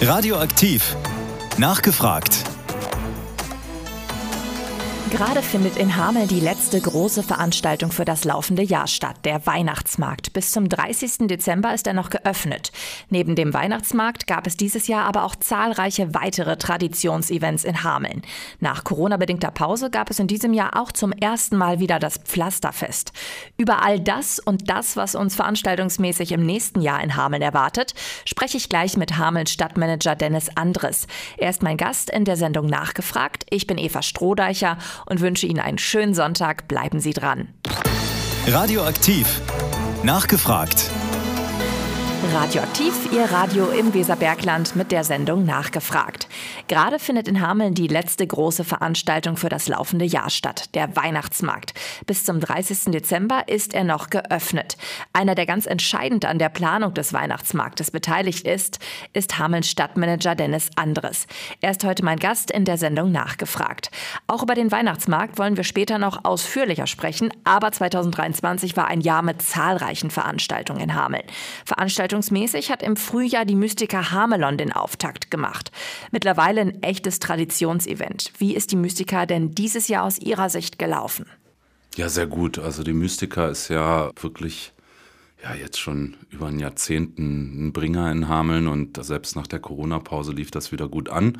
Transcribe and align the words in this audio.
Radioaktiv. 0.00 0.96
Nachgefragt. 1.56 2.47
Gerade 5.10 5.42
findet 5.42 5.78
in 5.78 5.96
Hameln 5.96 6.28
die 6.28 6.38
letzte 6.38 6.78
große 6.78 7.22
Veranstaltung 7.22 7.92
für 7.92 8.04
das 8.04 8.24
laufende 8.24 8.62
Jahr 8.62 8.86
statt, 8.86 9.16
der 9.24 9.46
Weihnachtsmarkt. 9.46 10.34
Bis 10.34 10.52
zum 10.52 10.68
30. 10.68 11.28
Dezember 11.28 11.72
ist 11.72 11.86
er 11.86 11.94
noch 11.94 12.10
geöffnet. 12.10 12.72
Neben 13.08 13.34
dem 13.34 13.54
Weihnachtsmarkt 13.54 14.26
gab 14.26 14.46
es 14.46 14.56
dieses 14.56 14.86
Jahr 14.86 15.06
aber 15.06 15.24
auch 15.24 15.34
zahlreiche 15.34 16.12
weitere 16.14 16.56
Traditionsevents 16.56 17.64
in 17.64 17.82
Hameln. 17.84 18.22
Nach 18.60 18.84
Corona-bedingter 18.84 19.50
Pause 19.50 19.90
gab 19.90 20.10
es 20.10 20.18
in 20.18 20.26
diesem 20.26 20.52
Jahr 20.52 20.76
auch 20.80 20.92
zum 20.92 21.12
ersten 21.12 21.56
Mal 21.56 21.80
wieder 21.80 21.98
das 21.98 22.18
Pflasterfest. 22.18 23.12
Über 23.56 23.82
all 23.82 23.98
das 24.00 24.38
und 24.38 24.68
das, 24.68 24.96
was 24.96 25.14
uns 25.14 25.34
veranstaltungsmäßig 25.36 26.32
im 26.32 26.44
nächsten 26.44 26.82
Jahr 26.82 27.02
in 27.02 27.16
Hameln 27.16 27.42
erwartet, 27.42 27.94
spreche 28.26 28.58
ich 28.58 28.68
gleich 28.68 28.98
mit 28.98 29.16
Hamelns 29.16 29.52
Stadtmanager 29.52 30.16
Dennis 30.16 30.50
Andres. 30.54 31.06
Er 31.38 31.48
ist 31.48 31.62
mein 31.62 31.78
Gast 31.78 32.10
in 32.10 32.26
der 32.26 32.36
Sendung 32.36 32.66
Nachgefragt. 32.66 33.46
Ich 33.48 33.66
bin 33.66 33.78
Eva 33.78 34.02
Strohdeicher 34.02 34.76
und 35.06 35.20
wünsche 35.20 35.46
Ihnen 35.46 35.60
einen 35.60 35.78
schönen 35.78 36.14
Sonntag. 36.14 36.68
Bleiben 36.68 37.00
Sie 37.00 37.12
dran. 37.12 37.48
Radioaktiv. 38.46 39.40
Nachgefragt. 40.02 40.90
Radioaktiv, 42.24 43.12
Ihr 43.12 43.30
Radio 43.30 43.68
im 43.68 43.94
Weserbergland 43.94 44.74
mit 44.74 44.90
der 44.90 45.04
Sendung 45.04 45.44
Nachgefragt. 45.44 46.28
Gerade 46.66 46.98
findet 46.98 47.28
in 47.28 47.40
Hameln 47.40 47.74
die 47.74 47.86
letzte 47.86 48.26
große 48.26 48.64
Veranstaltung 48.64 49.36
für 49.36 49.48
das 49.48 49.68
laufende 49.68 50.04
Jahr 50.04 50.28
statt, 50.28 50.74
der 50.74 50.96
Weihnachtsmarkt. 50.96 51.74
Bis 52.06 52.24
zum 52.24 52.40
30. 52.40 52.92
Dezember 52.92 53.44
ist 53.46 53.72
er 53.72 53.84
noch 53.84 54.10
geöffnet. 54.10 54.76
Einer, 55.12 55.36
der 55.36 55.46
ganz 55.46 55.66
entscheidend 55.66 56.24
an 56.24 56.40
der 56.40 56.48
Planung 56.48 56.92
des 56.92 57.12
Weihnachtsmarktes 57.12 57.92
beteiligt 57.92 58.46
ist, 58.46 58.80
ist 59.12 59.38
Hamelns 59.38 59.70
Stadtmanager 59.70 60.34
Dennis 60.34 60.70
Andres. 60.74 61.28
Er 61.60 61.70
ist 61.70 61.84
heute 61.84 62.04
mein 62.04 62.18
Gast 62.18 62.50
in 62.50 62.64
der 62.64 62.78
Sendung 62.78 63.12
Nachgefragt. 63.12 63.92
Auch 64.26 64.42
über 64.42 64.56
den 64.56 64.72
Weihnachtsmarkt 64.72 65.38
wollen 65.38 65.56
wir 65.56 65.64
später 65.64 65.98
noch 65.98 66.24
ausführlicher 66.24 66.88
sprechen, 66.88 67.32
aber 67.44 67.70
2023 67.70 68.76
war 68.76 68.88
ein 68.88 69.02
Jahr 69.02 69.22
mit 69.22 69.40
zahlreichen 69.40 70.10
Veranstaltungen 70.10 70.80
in 70.80 70.94
Hameln. 70.94 71.24
Veranstaltungen 71.64 72.07
Veranstaltungsmäßig 72.08 72.70
hat 72.70 72.82
im 72.82 72.96
Frühjahr 72.96 73.44
die 73.44 73.54
Mystica 73.54 74.10
Hamelon 74.10 74.56
den 74.56 74.72
Auftakt 74.72 75.30
gemacht. 75.30 75.70
Mittlerweile 76.10 76.62
ein 76.62 76.82
echtes 76.82 77.18
Traditionsevent. 77.18 78.32
Wie 78.38 78.54
ist 78.54 78.72
die 78.72 78.76
Mystica 78.76 79.26
denn 79.26 79.54
dieses 79.54 79.88
Jahr 79.88 80.04
aus 80.04 80.18
Ihrer 80.18 80.48
Sicht 80.48 80.78
gelaufen? 80.78 81.26
Ja, 81.96 82.08
sehr 82.08 82.26
gut. 82.26 82.58
Also 82.58 82.82
die 82.82 82.94
Mystica 82.94 83.48
ist 83.48 83.68
ja 83.68 84.10
wirklich 84.20 84.72
ja 85.42 85.54
jetzt 85.54 85.78
schon 85.78 86.16
über 86.30 86.46
ein 86.46 86.58
Jahrzehnt 86.58 87.18
ein 87.18 87.72
Bringer 87.72 88.10
in 88.10 88.28
Hameln 88.28 88.68
und 88.68 89.02
selbst 89.04 89.36
nach 89.36 89.46
der 89.46 89.60
Corona-Pause 89.60 90.32
lief 90.32 90.50
das 90.50 90.72
wieder 90.72 90.88
gut 90.88 91.10
an. 91.10 91.38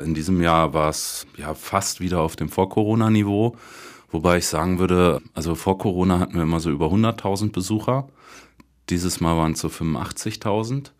In 0.00 0.14
diesem 0.14 0.40
Jahr 0.40 0.72
war 0.72 0.88
es 0.88 1.26
ja 1.36 1.54
fast 1.54 2.00
wieder 2.00 2.20
auf 2.20 2.34
dem 2.34 2.48
Vor-Corona-Niveau. 2.48 3.56
Wobei 4.10 4.38
ich 4.38 4.46
sagen 4.46 4.78
würde, 4.78 5.20
also 5.34 5.54
vor 5.54 5.76
Corona 5.76 6.18
hatten 6.18 6.34
wir 6.34 6.42
immer 6.42 6.60
so 6.60 6.70
über 6.70 6.86
100.000 6.86 7.52
Besucher. 7.52 8.08
Dieses 8.90 9.20
Mal 9.20 9.36
waren 9.36 9.52
es 9.52 9.60
so 9.60 9.68
85.000. 9.68 10.90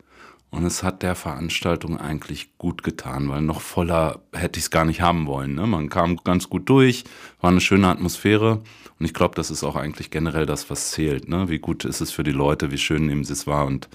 Und 0.51 0.65
es 0.65 0.81
hat 0.81 1.03
der 1.03 1.13
Veranstaltung 1.13 1.99
eigentlich 1.99 2.57
gut 2.57 2.81
getan, 2.81 3.29
weil 3.29 3.41
noch 3.41 3.61
voller 3.61 4.23
hätte 4.33 4.57
ich 4.57 4.65
es 4.65 4.71
gar 4.71 4.83
nicht 4.83 4.99
haben 4.99 5.27
wollen. 5.27 5.53
Ne? 5.53 5.67
Man 5.67 5.89
kam 5.89 6.17
ganz 6.17 6.49
gut 6.49 6.67
durch, 6.69 7.03
war 7.39 7.51
eine 7.51 7.61
schöne 7.61 7.87
Atmosphäre. 7.87 8.63
Und 8.99 9.05
ich 9.05 9.13
glaube, 9.13 9.35
das 9.35 9.51
ist 9.51 9.63
auch 9.63 9.75
eigentlich 9.75 10.09
generell 10.09 10.47
das, 10.47 10.69
was 10.71 10.89
zählt. 10.89 11.29
Ne? 11.29 11.49
Wie 11.49 11.59
gut 11.59 11.85
ist 11.85 12.01
es 12.01 12.11
für 12.11 12.23
die 12.23 12.31
Leute, 12.31 12.71
wie 12.71 12.79
schön 12.79 13.05
nehmen 13.05 13.23
sie 13.23 13.33
es 13.33 13.45
wahr 13.45 13.67
und 13.67 13.89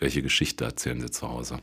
welche 0.00 0.20
Geschichte 0.20 0.64
erzählen 0.64 1.00
sie 1.00 1.10
zu 1.10 1.28
Hause. 1.28 1.58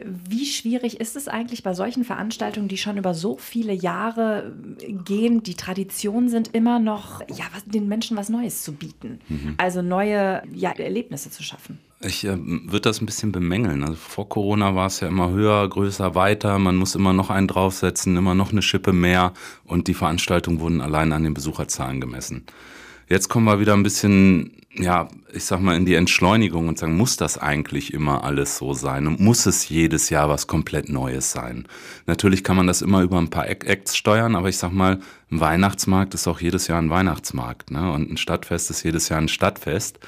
Wie 0.00 0.46
schwierig 0.46 1.00
ist 1.00 1.16
es 1.16 1.28
eigentlich 1.28 1.62
bei 1.62 1.74
solchen 1.74 2.04
Veranstaltungen, 2.04 2.68
die 2.68 2.76
schon 2.76 2.96
über 2.96 3.14
so 3.14 3.36
viele 3.36 3.72
Jahre 3.72 4.52
gehen, 5.04 5.42
die 5.42 5.54
Tradition 5.54 6.28
sind, 6.28 6.54
immer 6.54 6.78
noch 6.78 7.20
ja, 7.28 7.44
was, 7.52 7.64
den 7.64 7.88
Menschen 7.88 8.16
was 8.16 8.28
Neues 8.28 8.62
zu 8.62 8.72
bieten? 8.72 9.20
Mhm. 9.28 9.54
Also 9.56 9.82
neue 9.82 10.42
ja, 10.52 10.70
Erlebnisse 10.70 11.30
zu 11.30 11.42
schaffen? 11.42 11.78
Ich 12.00 12.24
äh, 12.24 12.36
würde 12.38 12.82
das 12.82 13.00
ein 13.00 13.06
bisschen 13.06 13.32
bemängeln. 13.32 13.82
Also 13.82 13.96
vor 13.96 14.28
Corona 14.28 14.74
war 14.74 14.86
es 14.86 15.00
ja 15.00 15.08
immer 15.08 15.30
höher, 15.30 15.68
größer, 15.68 16.14
weiter. 16.14 16.58
Man 16.58 16.76
muss 16.76 16.94
immer 16.94 17.12
noch 17.12 17.30
einen 17.30 17.48
draufsetzen, 17.48 18.16
immer 18.16 18.34
noch 18.34 18.52
eine 18.52 18.62
Schippe 18.62 18.92
mehr. 18.92 19.32
Und 19.64 19.88
die 19.88 19.94
Veranstaltungen 19.94 20.60
wurden 20.60 20.80
allein 20.80 21.12
an 21.12 21.24
den 21.24 21.34
Besucherzahlen 21.34 22.00
gemessen. 22.00 22.44
Jetzt 23.08 23.30
kommen 23.30 23.46
wir 23.46 23.58
wieder 23.58 23.72
ein 23.72 23.82
bisschen, 23.82 24.52
ja, 24.74 25.08
ich 25.32 25.44
sag 25.44 25.60
mal, 25.60 25.74
in 25.76 25.86
die 25.86 25.94
Entschleunigung 25.94 26.68
und 26.68 26.76
sagen, 26.76 26.94
muss 26.94 27.16
das 27.16 27.38
eigentlich 27.38 27.94
immer 27.94 28.22
alles 28.22 28.58
so 28.58 28.74
sein? 28.74 29.06
Und 29.06 29.18
muss 29.18 29.46
es 29.46 29.66
jedes 29.70 30.10
Jahr 30.10 30.28
was 30.28 30.46
komplett 30.46 30.90
Neues 30.90 31.32
sein? 31.32 31.66
Natürlich 32.04 32.44
kann 32.44 32.56
man 32.56 32.66
das 32.66 32.82
immer 32.82 33.00
über 33.00 33.16
ein 33.16 33.30
paar 33.30 33.48
Acts 33.48 33.96
steuern, 33.96 34.36
aber 34.36 34.50
ich 34.50 34.58
sag 34.58 34.72
mal, 34.72 35.00
ein 35.30 35.40
Weihnachtsmarkt 35.40 36.12
ist 36.12 36.28
auch 36.28 36.40
jedes 36.40 36.66
Jahr 36.66 36.78
ein 36.78 36.90
Weihnachtsmarkt, 36.90 37.70
ne? 37.70 37.90
Und 37.92 38.10
ein 38.10 38.18
Stadtfest 38.18 38.68
ist 38.68 38.82
jedes 38.82 39.08
Jahr 39.08 39.20
ein 39.20 39.28
Stadtfest. 39.28 39.98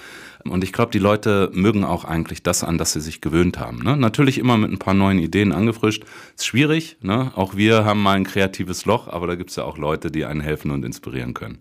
Und 0.44 0.62
ich 0.62 0.74
glaube, 0.74 0.92
die 0.92 0.98
Leute 0.98 1.50
mögen 1.54 1.84
auch 1.84 2.04
eigentlich 2.04 2.42
das 2.42 2.64
an, 2.64 2.76
das 2.76 2.92
sie 2.92 3.00
sich 3.00 3.22
gewöhnt 3.22 3.58
haben. 3.58 3.78
Ne? 3.82 3.96
Natürlich 3.96 4.38
immer 4.38 4.56
mit 4.56 4.72
ein 4.72 4.78
paar 4.78 4.94
neuen 4.94 5.18
Ideen 5.18 5.52
angefrischt. 5.52 6.04
Ist 6.36 6.46
schwierig, 6.46 6.98
ne? 7.00 7.32
Auch 7.34 7.56
wir 7.56 7.86
haben 7.86 8.02
mal 8.02 8.16
ein 8.16 8.24
kreatives 8.24 8.84
Loch, 8.84 9.08
aber 9.08 9.26
da 9.26 9.36
gibt's 9.36 9.56
ja 9.56 9.64
auch 9.64 9.78
Leute, 9.78 10.10
die 10.10 10.26
einen 10.26 10.40
helfen 10.42 10.70
und 10.70 10.84
inspirieren 10.84 11.32
können. 11.32 11.58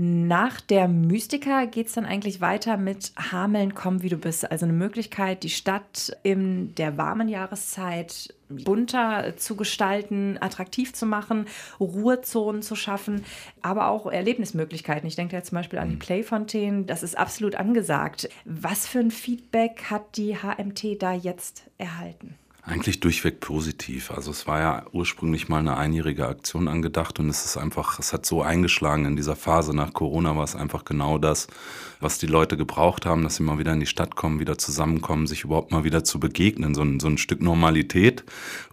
Nach 0.00 0.60
der 0.60 0.86
Mystika 0.86 1.64
geht 1.64 1.88
es 1.88 1.94
dann 1.94 2.04
eigentlich 2.04 2.40
weiter 2.40 2.76
mit 2.76 3.10
Hameln, 3.16 3.74
komm 3.74 4.00
wie 4.00 4.08
du 4.08 4.16
bist. 4.16 4.48
Also 4.48 4.64
eine 4.64 4.72
Möglichkeit, 4.72 5.42
die 5.42 5.50
Stadt 5.50 6.16
in 6.22 6.72
der 6.76 6.96
warmen 6.96 7.28
Jahreszeit 7.28 8.32
bunter 8.48 9.36
zu 9.36 9.56
gestalten, 9.56 10.38
attraktiv 10.40 10.92
zu 10.92 11.04
machen, 11.04 11.46
Ruhezonen 11.80 12.62
zu 12.62 12.76
schaffen, 12.76 13.24
aber 13.60 13.88
auch 13.88 14.06
Erlebnismöglichkeiten. 14.06 15.08
Ich 15.08 15.16
denke 15.16 15.34
jetzt 15.34 15.48
zum 15.48 15.56
Beispiel 15.56 15.80
an 15.80 15.88
die 15.88 15.96
mhm. 15.96 15.98
Playfontänen, 15.98 16.86
das 16.86 17.02
ist 17.02 17.18
absolut 17.18 17.56
angesagt. 17.56 18.28
Was 18.44 18.86
für 18.86 19.00
ein 19.00 19.10
Feedback 19.10 19.86
hat 19.90 20.16
die 20.16 20.36
HMT 20.36 21.02
da 21.02 21.12
jetzt 21.12 21.64
erhalten? 21.76 22.36
Eigentlich 22.68 23.00
durchweg 23.00 23.40
positiv. 23.40 24.10
Also 24.10 24.30
es 24.30 24.46
war 24.46 24.60
ja 24.60 24.84
ursprünglich 24.92 25.48
mal 25.48 25.60
eine 25.60 25.78
einjährige 25.78 26.28
Aktion 26.28 26.68
angedacht 26.68 27.18
und 27.18 27.30
es 27.30 27.46
ist 27.46 27.56
einfach, 27.56 27.98
es 27.98 28.12
hat 28.12 28.26
so 28.26 28.42
eingeschlagen 28.42 29.06
in 29.06 29.16
dieser 29.16 29.36
Phase 29.36 29.74
nach 29.74 29.94
Corona 29.94 30.36
war 30.36 30.44
es 30.44 30.54
einfach 30.54 30.84
genau 30.84 31.16
das, 31.16 31.46
was 32.00 32.18
die 32.18 32.26
Leute 32.26 32.58
gebraucht 32.58 33.06
haben, 33.06 33.22
dass 33.22 33.36
sie 33.36 33.42
mal 33.42 33.58
wieder 33.58 33.72
in 33.72 33.80
die 33.80 33.86
Stadt 33.86 34.16
kommen, 34.16 34.38
wieder 34.38 34.58
zusammenkommen, 34.58 35.26
sich 35.26 35.44
überhaupt 35.44 35.72
mal 35.72 35.84
wieder 35.84 36.04
zu 36.04 36.20
begegnen, 36.20 36.74
so 36.74 36.82
ein, 36.82 37.00
so 37.00 37.08
ein 37.08 37.16
Stück 37.16 37.40
Normalität. 37.40 38.24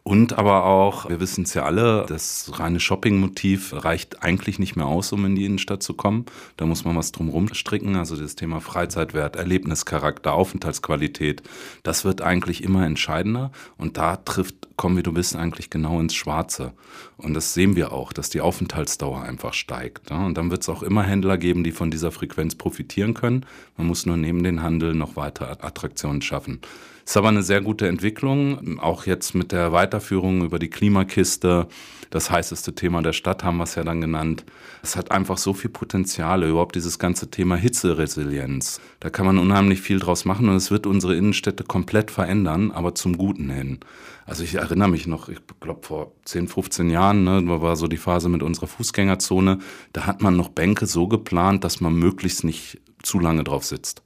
Und 0.03 0.37
aber 0.37 0.65
auch, 0.65 1.09
wir 1.09 1.19
wissen 1.19 1.45
es 1.45 1.55
ja 1.55 1.63
alle, 1.63 2.05
das 2.07 2.59
reine 2.59 2.79
Shopping-Motiv 2.79 3.73
reicht 3.73 4.21
eigentlich 4.21 4.59
nicht 4.59 4.75
mehr 4.75 4.85
aus, 4.85 5.11
um 5.11 5.25
in 5.25 5.35
die 5.35 5.45
Innenstadt 5.45 5.81
zu 5.81 5.95
kommen. 5.95 6.25
Da 6.57 6.67
muss 6.67 6.85
man 6.85 6.95
was 6.95 7.11
drumherum 7.11 7.51
stricken. 7.53 7.95
Also 7.95 8.15
das 8.15 8.35
Thema 8.35 8.61
Freizeitwert, 8.61 9.35
Erlebnischarakter, 9.35 10.33
Aufenthaltsqualität, 10.33 11.41
das 11.81 12.05
wird 12.05 12.21
eigentlich 12.21 12.63
immer 12.63 12.85
entscheidender. 12.85 13.51
Da 13.93 14.17
trifft 14.17 14.65
Komm 14.77 14.97
wie 14.97 15.03
du 15.03 15.13
bist 15.13 15.35
eigentlich 15.35 15.69
genau 15.69 15.99
ins 16.01 16.15
Schwarze. 16.15 16.73
Und 17.17 17.33
das 17.33 17.53
sehen 17.53 17.75
wir 17.77 17.93
auch, 17.93 18.11
dass 18.11 18.29
die 18.29 18.41
Aufenthaltsdauer 18.41 19.21
einfach 19.21 19.53
steigt. 19.53 20.11
Und 20.11 20.37
dann 20.37 20.51
wird 20.51 20.63
es 20.63 20.69
auch 20.69 20.83
immer 20.83 21.03
Händler 21.03 21.37
geben, 21.37 21.63
die 21.63 21.71
von 21.71 21.91
dieser 21.91 22.11
Frequenz 22.11 22.55
profitieren 22.55 23.13
können. 23.13 23.45
Man 23.77 23.87
muss 23.87 24.05
nur 24.05 24.17
neben 24.17 24.43
den 24.43 24.61
Handel 24.61 24.93
noch 24.93 25.15
weitere 25.15 25.51
Attraktionen 25.51 26.21
schaffen. 26.21 26.59
Ist 27.05 27.17
aber 27.17 27.27
eine 27.27 27.43
sehr 27.43 27.61
gute 27.61 27.87
Entwicklung, 27.87 28.79
auch 28.79 29.05
jetzt 29.05 29.35
mit 29.35 29.51
der 29.51 29.71
Weiterführung 29.71 30.43
über 30.43 30.57
die 30.57 30.71
Klimakiste. 30.71 31.67
Das 32.09 32.31
heißeste 32.31 32.73
Thema 32.73 33.03
der 33.03 33.13
Stadt 33.13 33.43
haben 33.43 33.57
wir 33.57 33.65
es 33.65 33.75
ja 33.75 33.83
dann 33.83 34.01
genannt. 34.01 34.43
Es 34.81 34.95
hat 34.95 35.11
einfach 35.11 35.37
so 35.37 35.53
viel 35.53 35.69
Potenziale, 35.69 36.49
überhaupt 36.49 36.75
dieses 36.75 36.97
ganze 36.97 37.29
Thema 37.29 37.57
Hitzeresilienz. 37.57 38.81
Da 38.99 39.11
kann 39.11 39.27
man 39.27 39.37
unheimlich 39.37 39.81
viel 39.81 39.99
draus 39.99 40.25
machen 40.25 40.49
und 40.49 40.55
es 40.55 40.71
wird 40.71 40.87
unsere 40.87 41.15
Innenstädte 41.15 41.63
komplett 41.63 42.09
verändern, 42.09 42.71
aber 42.71 42.95
zum 42.95 43.17
Guten 43.17 43.51
hin. 43.51 43.81
Also 44.25 44.43
ich 44.43 44.55
erinnere 44.55 44.89
mich 44.89 45.05
noch, 45.05 45.29
ich 45.29 45.39
glaube 45.59 45.85
vor 45.85 46.11
10, 46.25 46.47
15 46.47 46.89
Jahren, 46.89 47.23
ne, 47.23 47.43
war 47.61 47.75
so 47.75 47.87
die 47.87 47.97
Phase 47.97 48.29
mit 48.29 48.41
unserer 48.41 48.67
Fußgängerzone, 48.67 49.59
da 49.93 50.07
hat 50.07 50.23
man 50.23 50.35
noch 50.35 50.49
Bänke 50.49 50.87
so 50.87 51.07
geplant, 51.07 51.63
dass 51.63 51.81
man 51.81 51.93
möglichst 51.93 52.43
nicht 52.43 52.81
zu 53.03 53.19
lange 53.19 53.43
drauf 53.43 53.63
sitzt. 53.63 54.01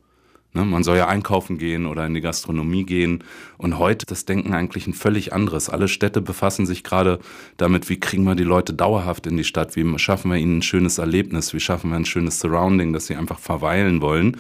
Ne, 0.52 0.66
man 0.66 0.84
soll 0.84 0.98
ja 0.98 1.08
einkaufen 1.08 1.60
gehen 1.60 1.86
oder 1.86 2.08
in 2.08 2.16
die 2.16 2.22
Gastronomie 2.22 2.84
gehen. 2.84 3.24
Und 3.58 3.78
heute 3.78 4.08
das 4.08 4.26
Denken 4.26 4.54
eigentlich 4.54 4.88
ein 4.88 4.94
völlig 4.94 5.32
anderes. 5.32 5.70
Alle 5.70 5.88
Städte 5.88 6.22
befassen 6.22 6.66
sich 6.66 6.84
gerade 6.84 7.20
damit, 7.58 7.88
wie 7.90 8.00
kriegen 8.00 8.24
wir 8.24 8.34
die 8.34 8.44
Leute 8.44 8.74
dauerhaft 8.74 9.28
in 9.28 9.38
die 9.38 9.44
Stadt, 9.44 9.76
wie 9.76 10.00
schaffen 10.00 10.32
wir 10.32 10.38
ihnen 10.38 10.58
ein 10.58 10.64
schönes 10.64 10.98
Erlebnis, 10.98 11.54
wie 11.54 11.60
schaffen 11.60 11.92
wir 11.92 11.98
ein 11.98 12.06
schönes 12.06 12.40
Surrounding, 12.40 12.94
dass 12.94 13.06
sie 13.06 13.16
einfach 13.16 13.38
verweilen 13.38 14.02
wollen. 14.02 14.38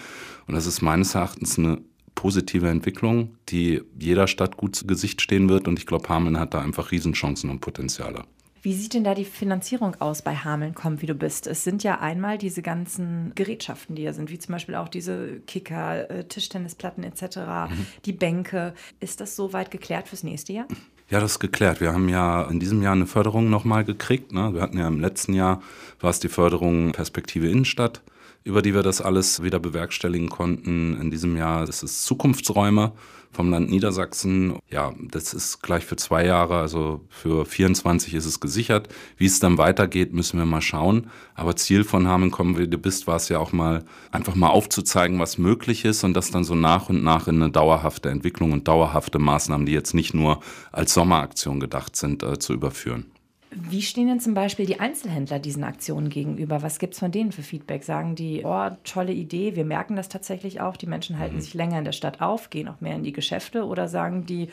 Und 0.48 0.56
das 0.56 0.66
ist 0.66 0.82
meines 0.82 1.14
Erachtens 1.14 1.60
eine 1.60 1.80
positive 2.16 2.68
Entwicklung, 2.68 3.36
die 3.50 3.82
jeder 4.00 4.28
Stadt 4.28 4.58
gut 4.58 4.76
zu 4.76 4.88
Gesicht 4.88 5.22
stehen 5.22 5.48
wird. 5.48 5.68
Und 5.68 5.78
ich 5.78 5.86
glaube, 5.86 6.10
Hameln 6.10 6.40
hat 6.40 6.56
da 6.56 6.62
einfach 6.62 6.92
Riesenchancen 6.92 7.52
und 7.52 7.60
Potenziale. 7.60 8.24
Wie 8.62 8.74
sieht 8.74 8.94
denn 8.94 9.04
da 9.04 9.14
die 9.16 9.26
Finanzierung 9.26 9.96
aus 10.00 10.22
bei 10.22 10.36
Hameln, 10.36 10.76
komm 10.76 11.02
wie 11.02 11.06
du 11.06 11.14
bist? 11.14 11.48
Es 11.48 11.64
sind 11.64 11.84
ja 11.84 12.00
einmal 12.00 12.38
diese 12.38 12.62
ganzen 12.62 13.32
Gerätschaften, 13.36 13.96
die 13.96 14.04
da 14.04 14.14
sind, 14.14 14.30
wie 14.30 14.40
zum 14.40 14.54
Beispiel 14.54 14.76
auch 14.76 14.90
diese 14.90 15.40
Kicker, 15.48 16.10
äh, 16.10 16.24
Tischtennisplatten 16.26 17.04
etc., 17.04 17.38
mhm. 17.70 17.86
die 18.06 18.14
Bänke. 18.14 18.74
Ist 19.00 19.22
das 19.22 19.36
soweit 19.36 19.72
geklärt 19.72 20.08
fürs 20.08 20.24
nächste 20.24 20.54
Jahr? 20.54 20.68
Ja, 21.10 21.20
das 21.20 21.34
ist 21.34 21.40
geklärt. 21.40 21.82
Wir 21.82 21.94
haben 21.94 22.08
ja 22.10 22.44
in 22.44 22.60
diesem 22.60 22.82
Jahr 22.82 22.94
eine 22.94 23.08
Förderung 23.08 23.50
nochmal 23.50 23.84
gekriegt. 23.84 24.32
Ne? 24.32 24.54
Wir 24.54 24.62
hatten 24.62 24.78
ja 24.78 24.88
im 24.88 25.00
letzten 25.00 25.34
Jahr, 25.34 25.62
war 26.00 26.12
es 26.12 26.20
die 26.20 26.30
Förderung 26.30 26.92
Perspektive 26.92 27.48
Innenstadt 27.50 28.02
über 28.50 28.62
die 28.64 28.74
wir 28.74 28.84
das 28.84 29.00
alles 29.00 29.44
wieder 29.44 29.60
bewerkstelligen 29.60 30.28
konnten. 30.28 31.00
In 31.00 31.12
diesem 31.12 31.38
Jahr 31.38 31.66
das 31.66 31.84
ist 31.84 32.04
Zukunftsräume 32.04 32.94
vom 33.32 33.52
Land 33.52 33.70
Niedersachsen. 33.70 34.58
Ja, 34.72 34.92
das 35.12 35.36
ist 35.36 35.62
gleich 35.62 35.86
für 35.86 35.96
zwei 35.96 36.26
Jahre, 36.26 36.58
also 36.58 37.02
für 37.10 37.46
24 37.46 38.16
ist 38.16 38.26
es 38.26 38.40
gesichert. 38.40 38.90
Wie 39.18 39.28
es 39.28 39.40
dann 39.40 39.60
weitergeht, 39.60 40.14
müssen 40.14 40.40
wir 40.40 40.46
mal 40.46 40.62
schauen. 40.62 41.12
Aber 41.36 41.56
Ziel 41.56 41.84
von 41.84 42.08
Hameln 42.08 42.32
kommen, 42.32 42.56
du 42.56 42.78
bist, 42.80 43.06
war 43.06 43.18
es 43.18 43.30
ja 43.30 43.38
auch 43.38 43.52
mal, 43.52 43.86
einfach 44.12 44.34
mal 44.34 44.50
aufzuzeigen, 44.50 45.20
was 45.20 45.38
möglich 45.38 45.86
ist 45.86 46.04
und 46.04 46.16
das 46.16 46.32
dann 46.32 46.44
so 46.44 46.56
nach 46.56 46.90
und 46.90 47.04
nach 47.04 47.28
in 47.28 47.36
eine 47.36 47.52
dauerhafte 47.52 48.10
Entwicklung 48.10 48.52
und 48.52 48.68
dauerhafte 48.68 49.20
Maßnahmen, 49.20 49.68
die 49.68 49.74
jetzt 49.74 49.94
nicht 49.94 50.16
nur 50.16 50.40
als 50.72 50.96
Sommeraktion 50.96 51.60
gedacht 51.60 51.96
sind, 51.96 52.24
äh, 52.24 52.40
zu 52.40 52.54
überführen. 52.54 53.06
Wie 53.52 53.82
stehen 53.82 54.08
denn 54.08 54.20
zum 54.20 54.36
Beispiel 54.36 54.68
die 54.68 54.80
Einzelhändler 54.80 55.40
diesen 55.40 55.64
Aktionen 55.64 56.10
gegenüber? 56.10 56.62
Was 56.62 56.78
gibt 56.78 56.94
es 56.94 57.00
von 57.00 57.12
denen 57.12 57.32
für 57.32 57.42
Feedback? 57.42 57.84
Sagen 57.84 58.16
die, 58.16 58.44
oh, 58.46 58.70
tolle 58.84 59.12
Idee, 59.12 59.56
wir 59.56 59.66
merken 59.66 59.96
das 59.96 60.08
tatsächlich 60.08 60.62
auch, 60.62 60.78
die 60.78 60.86
Menschen 60.86 61.18
halten 61.18 61.38
mhm. 61.38 61.42
sich 61.42 61.54
länger 61.56 61.80
in 61.80 61.86
der 61.86 61.92
Stadt 61.92 62.22
auf, 62.22 62.52
gehen 62.52 62.68
auch 62.68 62.80
mehr 62.80 62.96
in 62.96 63.04
die 63.04 63.14
Geschäfte 63.14 63.66
oder 63.66 63.88
sagen 63.88 64.26
die, 64.26 64.50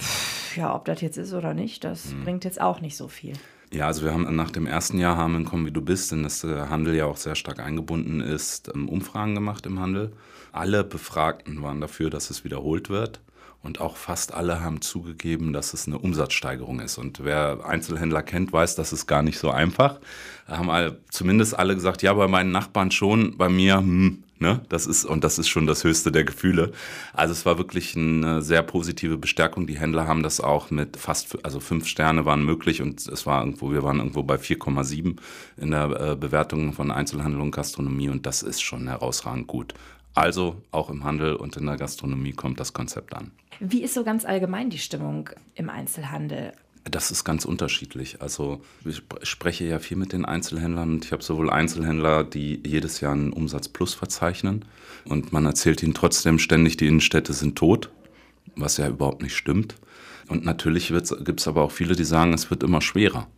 pff, 0.00 0.56
ja, 0.56 0.74
ob 0.74 0.86
das 0.86 1.02
jetzt 1.02 1.18
ist 1.18 1.34
oder 1.34 1.52
nicht, 1.52 1.84
das 1.84 2.12
mhm. 2.12 2.24
bringt 2.24 2.44
jetzt 2.44 2.60
auch 2.60 2.80
nicht 2.80 2.96
so 2.96 3.08
viel. 3.08 3.34
Ja, 3.70 3.86
also 3.86 4.02
wir 4.02 4.12
haben 4.12 4.34
nach 4.36 4.50
dem 4.50 4.66
ersten 4.66 4.98
Jahr 4.98 5.16
haben 5.16 5.34
in 5.34 5.44
Komm 5.44 5.64
wie 5.64 5.70
du 5.70 5.80
bist, 5.80 6.12
denn 6.12 6.22
das 6.22 6.44
äh, 6.44 6.68
Handel 6.68 6.94
ja 6.94 7.06
auch 7.06 7.16
sehr 7.16 7.34
stark 7.34 7.58
eingebunden 7.58 8.20
ist, 8.20 8.70
ähm, 8.74 8.88
Umfragen 8.88 9.34
gemacht 9.34 9.64
im 9.64 9.78
Handel. 9.78 10.12
Alle 10.52 10.84
Befragten 10.84 11.62
waren 11.62 11.80
dafür, 11.80 12.10
dass 12.10 12.28
es 12.28 12.44
wiederholt 12.44 12.90
wird. 12.90 13.20
Und 13.62 13.80
auch 13.80 13.96
fast 13.96 14.34
alle 14.34 14.60
haben 14.60 14.80
zugegeben, 14.80 15.52
dass 15.52 15.72
es 15.72 15.86
eine 15.86 15.98
Umsatzsteigerung 15.98 16.80
ist. 16.80 16.98
Und 16.98 17.24
wer 17.24 17.64
Einzelhändler 17.64 18.22
kennt, 18.22 18.52
weiß, 18.52 18.74
das 18.74 18.92
ist 18.92 19.06
gar 19.06 19.22
nicht 19.22 19.38
so 19.38 19.50
einfach. 19.50 20.00
Da 20.48 20.58
haben 20.58 20.68
alle, 20.68 20.98
zumindest 21.10 21.56
alle 21.56 21.74
gesagt, 21.74 22.02
ja, 22.02 22.12
bei 22.12 22.26
meinen 22.26 22.50
Nachbarn 22.50 22.90
schon, 22.90 23.36
bei 23.36 23.48
mir, 23.48 23.76
hm, 23.76 24.24
ne? 24.42 24.60
Das 24.68 24.86
ist, 24.86 25.06
und 25.06 25.24
das 25.24 25.38
ist 25.38 25.48
schon 25.48 25.66
das 25.66 25.84
höchste 25.84 26.12
der 26.12 26.24
Gefühle. 26.24 26.72
Also 27.14 27.32
es 27.32 27.46
war 27.46 27.56
wirklich 27.56 27.96
eine 27.96 28.42
sehr 28.42 28.62
positive 28.62 29.16
Bestärkung. 29.16 29.66
Die 29.66 29.78
Händler 29.78 30.06
haben 30.06 30.22
das 30.22 30.40
auch 30.40 30.70
mit 30.70 30.98
fast, 30.98 31.42
also 31.44 31.60
fünf 31.60 31.86
Sterne 31.86 32.26
waren 32.26 32.44
möglich 32.44 32.82
und 32.82 33.06
es 33.06 33.24
war 33.24 33.40
irgendwo, 33.40 33.70
wir 33.70 33.82
waren 33.82 33.98
irgendwo 33.98 34.24
bei 34.24 34.36
4,7 34.36 35.16
in 35.56 35.70
der 35.70 36.00
äh, 36.00 36.16
Bewertung 36.16 36.74
von 36.74 36.90
Einzelhandel 36.90 37.40
und 37.40 37.52
Gastronomie 37.52 38.10
und 38.10 38.26
das 38.26 38.42
ist 38.42 38.60
schon 38.60 38.88
herausragend 38.88 39.46
gut. 39.46 39.72
Also 40.14 40.62
auch 40.70 40.90
im 40.90 41.04
Handel 41.04 41.36
und 41.36 41.56
in 41.56 41.66
der 41.66 41.76
Gastronomie 41.76 42.32
kommt 42.32 42.60
das 42.60 42.72
Konzept 42.72 43.14
an. 43.14 43.30
Wie 43.60 43.82
ist 43.82 43.94
so 43.94 44.04
ganz 44.04 44.24
allgemein 44.24 44.70
die 44.70 44.78
Stimmung 44.78 45.30
im 45.54 45.70
Einzelhandel? 45.70 46.52
Das 46.84 47.12
ist 47.12 47.22
ganz 47.24 47.44
unterschiedlich. 47.44 48.20
Also 48.20 48.60
ich 48.84 49.02
spreche 49.22 49.64
ja 49.64 49.78
viel 49.78 49.96
mit 49.96 50.12
den 50.12 50.24
Einzelhändlern 50.24 50.94
und 50.94 51.04
ich 51.04 51.12
habe 51.12 51.22
sowohl 51.22 51.48
Einzelhändler, 51.48 52.24
die 52.24 52.60
jedes 52.66 53.00
Jahr 53.00 53.12
einen 53.12 53.32
Umsatz 53.32 53.68
plus 53.68 53.94
verzeichnen 53.94 54.64
und 55.04 55.32
man 55.32 55.46
erzählt 55.46 55.82
ihnen 55.82 55.94
trotzdem 55.94 56.38
ständig, 56.40 56.76
die 56.76 56.88
Innenstädte 56.88 57.32
sind 57.32 57.56
tot, 57.56 57.90
was 58.56 58.78
ja 58.78 58.88
überhaupt 58.88 59.22
nicht 59.22 59.36
stimmt. 59.36 59.76
Und 60.28 60.44
natürlich 60.44 60.88
gibt 60.88 61.40
es 61.40 61.48
aber 61.48 61.62
auch 61.62 61.72
viele, 61.72 61.94
die 61.94 62.04
sagen, 62.04 62.32
es 62.32 62.50
wird 62.50 62.62
immer 62.62 62.80
schwerer. 62.80 63.28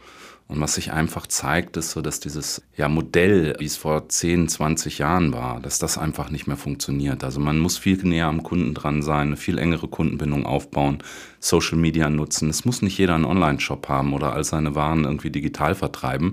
Und 0.46 0.60
was 0.60 0.74
sich 0.74 0.92
einfach 0.92 1.26
zeigt, 1.26 1.76
ist 1.78 1.92
so, 1.92 2.02
dass 2.02 2.20
dieses 2.20 2.62
ja, 2.76 2.88
Modell, 2.88 3.56
wie 3.58 3.64
es 3.64 3.78
vor 3.78 4.10
10, 4.10 4.48
20 4.48 4.98
Jahren 4.98 5.32
war, 5.32 5.58
dass 5.60 5.78
das 5.78 5.96
einfach 5.96 6.30
nicht 6.30 6.46
mehr 6.46 6.58
funktioniert. 6.58 7.24
Also 7.24 7.40
man 7.40 7.58
muss 7.58 7.78
viel 7.78 7.96
näher 8.02 8.26
am 8.26 8.42
Kunden 8.42 8.74
dran 8.74 9.00
sein, 9.00 9.28
eine 9.28 9.36
viel 9.38 9.58
engere 9.58 9.88
Kundenbindung 9.88 10.44
aufbauen, 10.44 10.98
Social 11.40 11.78
Media 11.78 12.10
nutzen. 12.10 12.50
Es 12.50 12.66
muss 12.66 12.82
nicht 12.82 12.98
jeder 12.98 13.14
einen 13.14 13.24
Online-Shop 13.24 13.88
haben 13.88 14.12
oder 14.12 14.34
all 14.34 14.44
seine 14.44 14.74
Waren 14.74 15.04
irgendwie 15.04 15.30
digital 15.30 15.74
vertreiben. 15.74 16.32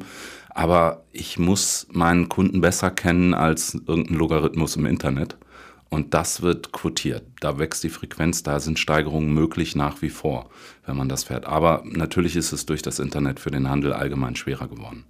Aber 0.50 1.06
ich 1.14 1.40
muss 1.40 1.88
meinen 1.92 2.28
Kunden 2.28 2.60
besser 2.60 2.92
kennen 2.92 3.34
als 3.34 3.76
irgendein 3.88 4.18
Logarithmus 4.18 4.76
im 4.76 4.86
Internet. 4.86 5.38
Und 5.94 6.14
das 6.14 6.42
wird 6.42 6.72
quotiert. 6.72 7.24
Da 7.42 7.60
wächst 7.60 7.84
die 7.84 7.90
Frequenz, 7.90 8.44
da 8.44 8.62
sind 8.62 8.80
Steigerungen 8.80 9.34
möglich 9.34 9.76
nach 9.76 10.02
wie 10.02 10.10
vor, 10.10 10.50
wenn 10.86 10.96
man 10.96 11.10
das 11.10 11.26
fährt. 11.26 11.46
Aber 11.46 11.84
natürlich 11.86 12.38
ist 12.38 12.54
es 12.54 12.66
durch 12.66 12.82
das 12.82 13.00
Internet 13.00 13.42
für 13.42 13.52
den 13.52 13.70
Handel 13.70 13.92
allgemein 13.92 14.38
schwerer 14.38 14.70
geworden. 14.70 15.04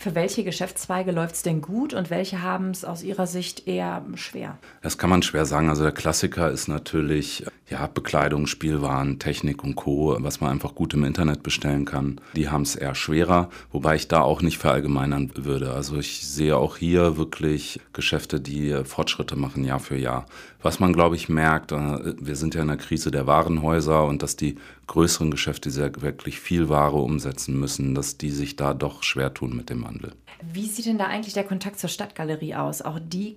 Für 0.00 0.14
welche 0.14 0.44
Geschäftszweige 0.44 1.12
läuft 1.12 1.34
es 1.34 1.42
denn 1.42 1.60
gut 1.60 1.92
und 1.92 2.08
welche 2.08 2.40
haben 2.40 2.70
es 2.70 2.86
aus 2.86 3.02
Ihrer 3.02 3.26
Sicht 3.26 3.68
eher 3.68 4.02
schwer? 4.14 4.56
Das 4.80 4.96
kann 4.96 5.10
man 5.10 5.22
schwer 5.22 5.44
sagen. 5.44 5.68
Also 5.68 5.82
der 5.82 5.92
Klassiker 5.92 6.50
ist 6.50 6.68
natürlich 6.68 7.44
ja, 7.68 7.86
Bekleidung, 7.86 8.46
Spielwaren, 8.46 9.18
Technik 9.18 9.62
und 9.62 9.76
Co., 9.76 10.16
was 10.20 10.40
man 10.40 10.52
einfach 10.52 10.74
gut 10.74 10.94
im 10.94 11.04
Internet 11.04 11.42
bestellen 11.42 11.84
kann. 11.84 12.18
Die 12.34 12.48
haben 12.48 12.62
es 12.62 12.76
eher 12.76 12.94
schwerer, 12.94 13.50
wobei 13.72 13.94
ich 13.94 14.08
da 14.08 14.22
auch 14.22 14.40
nicht 14.40 14.56
verallgemeinern 14.56 15.32
würde. 15.36 15.74
Also 15.74 15.98
ich 15.98 16.26
sehe 16.26 16.56
auch 16.56 16.78
hier 16.78 17.18
wirklich 17.18 17.78
Geschäfte, 17.92 18.40
die 18.40 18.74
Fortschritte 18.84 19.36
machen 19.36 19.64
Jahr 19.64 19.80
für 19.80 19.98
Jahr. 19.98 20.24
Was 20.62 20.80
man, 20.80 20.94
glaube 20.94 21.16
ich, 21.16 21.28
merkt, 21.28 21.72
äh, 21.72 22.14
wir 22.18 22.36
sind 22.36 22.54
ja 22.54 22.62
in 22.62 22.68
der 22.68 22.76
Krise 22.78 23.10
der 23.10 23.26
Warenhäuser 23.26 24.06
und 24.06 24.22
dass 24.22 24.36
die 24.36 24.56
größeren 24.90 25.30
Geschäfte, 25.30 25.68
die 25.68 25.74
sehr 25.74 26.02
wirklich 26.02 26.40
viel 26.40 26.68
Ware 26.68 26.96
umsetzen 26.96 27.58
müssen, 27.58 27.94
dass 27.94 28.18
die 28.18 28.30
sich 28.30 28.56
da 28.56 28.74
doch 28.74 29.04
schwer 29.04 29.32
tun 29.32 29.56
mit 29.56 29.70
dem 29.70 29.84
Wandel. 29.84 30.14
Wie 30.42 30.66
sieht 30.66 30.86
denn 30.86 30.98
da 30.98 31.06
eigentlich 31.06 31.34
der 31.34 31.44
Kontakt 31.44 31.78
zur 31.78 31.88
Stadtgalerie 31.88 32.56
aus? 32.56 32.82
Auch 32.82 32.98
die, 32.98 33.36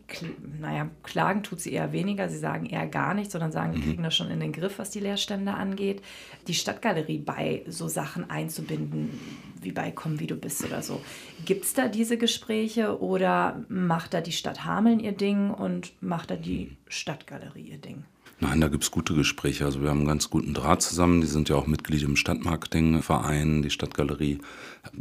naja, 0.60 0.90
klagen 1.04 1.44
tut 1.44 1.60
sie 1.60 1.72
eher 1.72 1.92
weniger. 1.92 2.28
Sie 2.28 2.40
sagen 2.40 2.66
eher 2.66 2.88
gar 2.88 3.14
nichts, 3.14 3.34
sondern 3.34 3.52
sagen, 3.52 3.74
wir 3.74 3.82
mhm. 3.82 3.84
kriegen 3.84 4.04
das 4.04 4.16
schon 4.16 4.32
in 4.32 4.40
den 4.40 4.52
Griff, 4.52 4.80
was 4.80 4.90
die 4.90 5.00
Leerstände 5.00 5.54
angeht. 5.54 6.02
Die 6.48 6.56
Stadtgalerie 6.56 7.20
bei 7.20 7.64
so 7.68 7.88
Sachen 7.88 8.32
einzubinden, 8.32 9.20
wie 9.62 9.72
bei 9.72 9.92
Komm, 9.92 10.20
wie 10.20 10.28
du 10.28 10.36
bist 10.36 10.66
oder 10.66 10.82
so. 10.82 11.02
Gibt 11.46 11.66
es 11.66 11.74
da 11.76 11.88
diese 11.88 12.18
Gespräche 12.18 13.00
oder 13.00 13.64
macht 13.70 14.16
da 14.16 14.22
die 14.22 14.32
Stadt 14.32 14.66
Hameln 14.66 15.00
ihr 15.00 15.12
Ding 15.12 15.52
und 15.52 15.94
macht 16.02 16.32
da 16.32 16.36
die 16.36 16.78
Stadtgalerie 16.88 17.70
ihr 17.70 17.78
Ding? 17.78 18.06
Nein, 18.44 18.60
da 18.60 18.68
gibt 18.68 18.84
es 18.84 18.92
gute 18.92 19.14
Gespräche. 19.14 19.64
Also 19.64 19.82
wir 19.82 19.90
haben 19.90 20.00
einen 20.00 20.08
ganz 20.08 20.30
guten 20.30 20.54
Draht 20.54 20.82
zusammen. 20.82 21.22
Die 21.22 21.28
sind 21.28 21.48
ja 21.48 21.56
auch 21.56 21.66
Mitglied 21.66 22.04
im 22.04 22.18
Stadtmarketingverein, 22.18 23.62
die 23.62 23.70
Stadtgalerie 23.70 24.40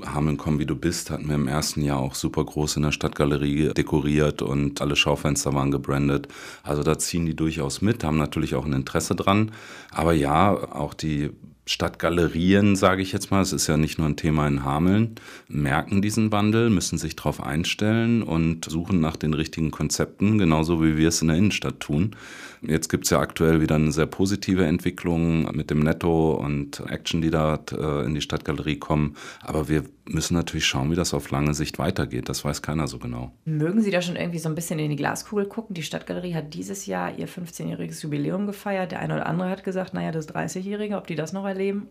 Hameln 0.07 0.37
komm 0.37 0.61
wie 0.61 0.67
du 0.67 0.77
bist, 0.77 1.11
hatten 1.11 1.27
wir 1.27 1.35
im 1.35 1.49
ersten 1.49 1.83
Jahr 1.83 1.99
auch 1.99 2.15
super 2.15 2.45
groß 2.45 2.77
in 2.77 2.85
der 2.85 2.93
Stadtgalerie 2.93 3.75
dekoriert 3.75 4.41
und 4.41 4.81
alle 4.81 4.95
Schaufenster 4.95 5.55
waren 5.55 5.73
gebrandet. 5.73 6.29
Also 6.63 6.85
da 6.85 6.99
ziehen 6.99 7.27
die 7.27 7.35
durchaus 7.35 7.83
mit, 7.83 8.05
haben 8.05 8.17
natürlich 8.17 8.55
auch 8.55 8.65
ein 8.65 8.75
Interesse 8.75 9.17
dran. 9.17 9.51
Aber 9.91 10.13
ja, 10.13 10.53
auch 10.73 10.95
die 10.95 11.31
Stadtgalerien, 11.65 12.75
sage 12.75 13.03
ich 13.03 13.13
jetzt 13.13 13.31
mal, 13.31 13.41
es 13.41 13.53
ist 13.53 13.69
ja 13.69 13.77
nicht 13.77 13.99
nur 13.99 14.09
ein 14.09 14.17
Thema 14.17 14.49
in 14.49 14.65
Hameln, 14.65 15.15
merken 15.49 16.03
diesen 16.03 16.33
Wandel, 16.33 16.71
müssen 16.71 16.99
sich 16.99 17.15
darauf 17.15 17.41
einstellen 17.41 18.23
und 18.23 18.65
suchen 18.65 19.01
nach 19.01 19.17
den 19.17 19.33
richtigen 19.33 19.71
Konzepten, 19.71 20.39
genauso 20.39 20.83
wie 20.83 20.97
wir 20.97 21.09
es 21.09 21.23
in 21.23 21.29
der 21.29 21.37
Innenstadt 21.37 21.79
tun. 21.79 22.17
Jetzt 22.63 22.89
gibt 22.89 23.05
es 23.05 23.11
ja 23.11 23.19
aktuell 23.19 23.61
wieder 23.61 23.75
eine 23.75 23.91
sehr 23.91 24.07
positive 24.07 24.65
Entwicklung 24.65 25.51
mit 25.55 25.71
dem 25.71 25.81
Netto 25.81 26.35
und 26.35 26.81
Action, 26.89 27.21
die 27.21 27.31
da 27.31 27.59
äh, 27.73 28.05
in 28.05 28.15
die 28.15 28.21
Stadtgalerie 28.21 28.79
kommen. 28.79 29.17
Aber 29.41 29.69
wir 29.69 29.83
müssen 30.05 30.35
natürlich 30.35 30.67
schauen, 30.67 30.91
wie 30.91 30.95
das 30.95 31.13
auf 31.13 31.31
lange 31.31 31.55
Sicht 31.55 31.81
weitergeht. 31.81 32.29
Das 32.29 32.45
weiß 32.45 32.63
keiner 32.63 32.87
so 32.87 32.99
genau. 32.99 33.33
Mögen 33.45 33.83
Sie 33.83 33.91
da 33.91 34.01
schon 34.01 34.15
irgendwie 34.15 34.39
so 34.39 34.49
ein 34.49 34.55
bisschen 34.55 34.79
in 34.79 34.91
die 34.91 34.97
Glaskugel 34.97 35.47
gucken? 35.47 35.75
Die 35.75 35.83
Stadtgalerie 35.83 36.35
hat 36.35 36.55
dieses 36.55 36.87
Jahr 36.87 37.19
ihr 37.19 37.29
15-jähriges 37.29 38.03
Jubiläum 38.03 38.47
gefeiert. 38.47 38.93
Der 38.93 39.01
eine 39.01 39.15
oder 39.15 39.27
andere 39.27 39.51
hat 39.51 39.65
gesagt, 39.65 39.93
naja, 39.93 40.13
das 40.13 40.29
30-Jährige, 40.29 40.97
ob 40.97 41.09
die 41.09 41.17
das 41.17 41.33
noch 41.33 41.45
erleben, 41.53 41.89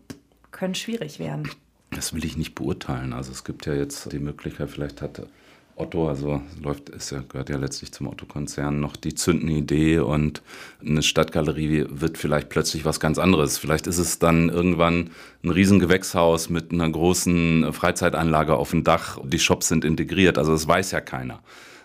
können 0.50 0.74
schwierig 0.74 1.18
werden. 1.18 1.48
Das 1.90 2.14
will 2.14 2.24
ich 2.24 2.36
nicht 2.36 2.54
beurteilen. 2.54 3.12
Also 3.12 3.32
es 3.32 3.44
gibt 3.44 3.66
ja 3.66 3.74
jetzt 3.74 4.12
die 4.12 4.18
Möglichkeit, 4.18 4.70
vielleicht 4.70 5.02
hat 5.02 5.22
Otto, 5.74 6.08
also 6.08 6.42
läuft, 6.62 6.90
ist 6.90 7.10
ja, 7.10 7.22
gehört 7.26 7.48
ja 7.48 7.56
letztlich 7.56 7.92
zum 7.92 8.06
Otto-Konzern, 8.06 8.78
noch 8.78 8.94
die 8.94 9.14
zündende 9.14 9.54
Idee 9.54 9.98
und 10.00 10.42
eine 10.84 11.02
Stadtgalerie 11.02 11.86
wird 11.88 12.18
vielleicht 12.18 12.50
plötzlich 12.50 12.84
was 12.84 13.00
ganz 13.00 13.18
anderes. 13.18 13.58
Vielleicht 13.58 13.86
ist 13.86 13.98
es 13.98 14.18
dann 14.18 14.50
irgendwann 14.50 15.10
ein 15.42 15.50
Riesengewächshaus 15.50 16.50
mit 16.50 16.72
einer 16.72 16.88
großen 16.88 17.72
Freizeitanlage 17.72 18.54
auf 18.54 18.70
dem 18.70 18.84
Dach. 18.84 19.18
Die 19.24 19.38
Shops 19.38 19.68
sind 19.68 19.84
integriert, 19.84 20.36
also 20.38 20.52
das 20.52 20.68
weiß 20.68 20.90
ja 20.90 21.00
keiner. 21.00 21.40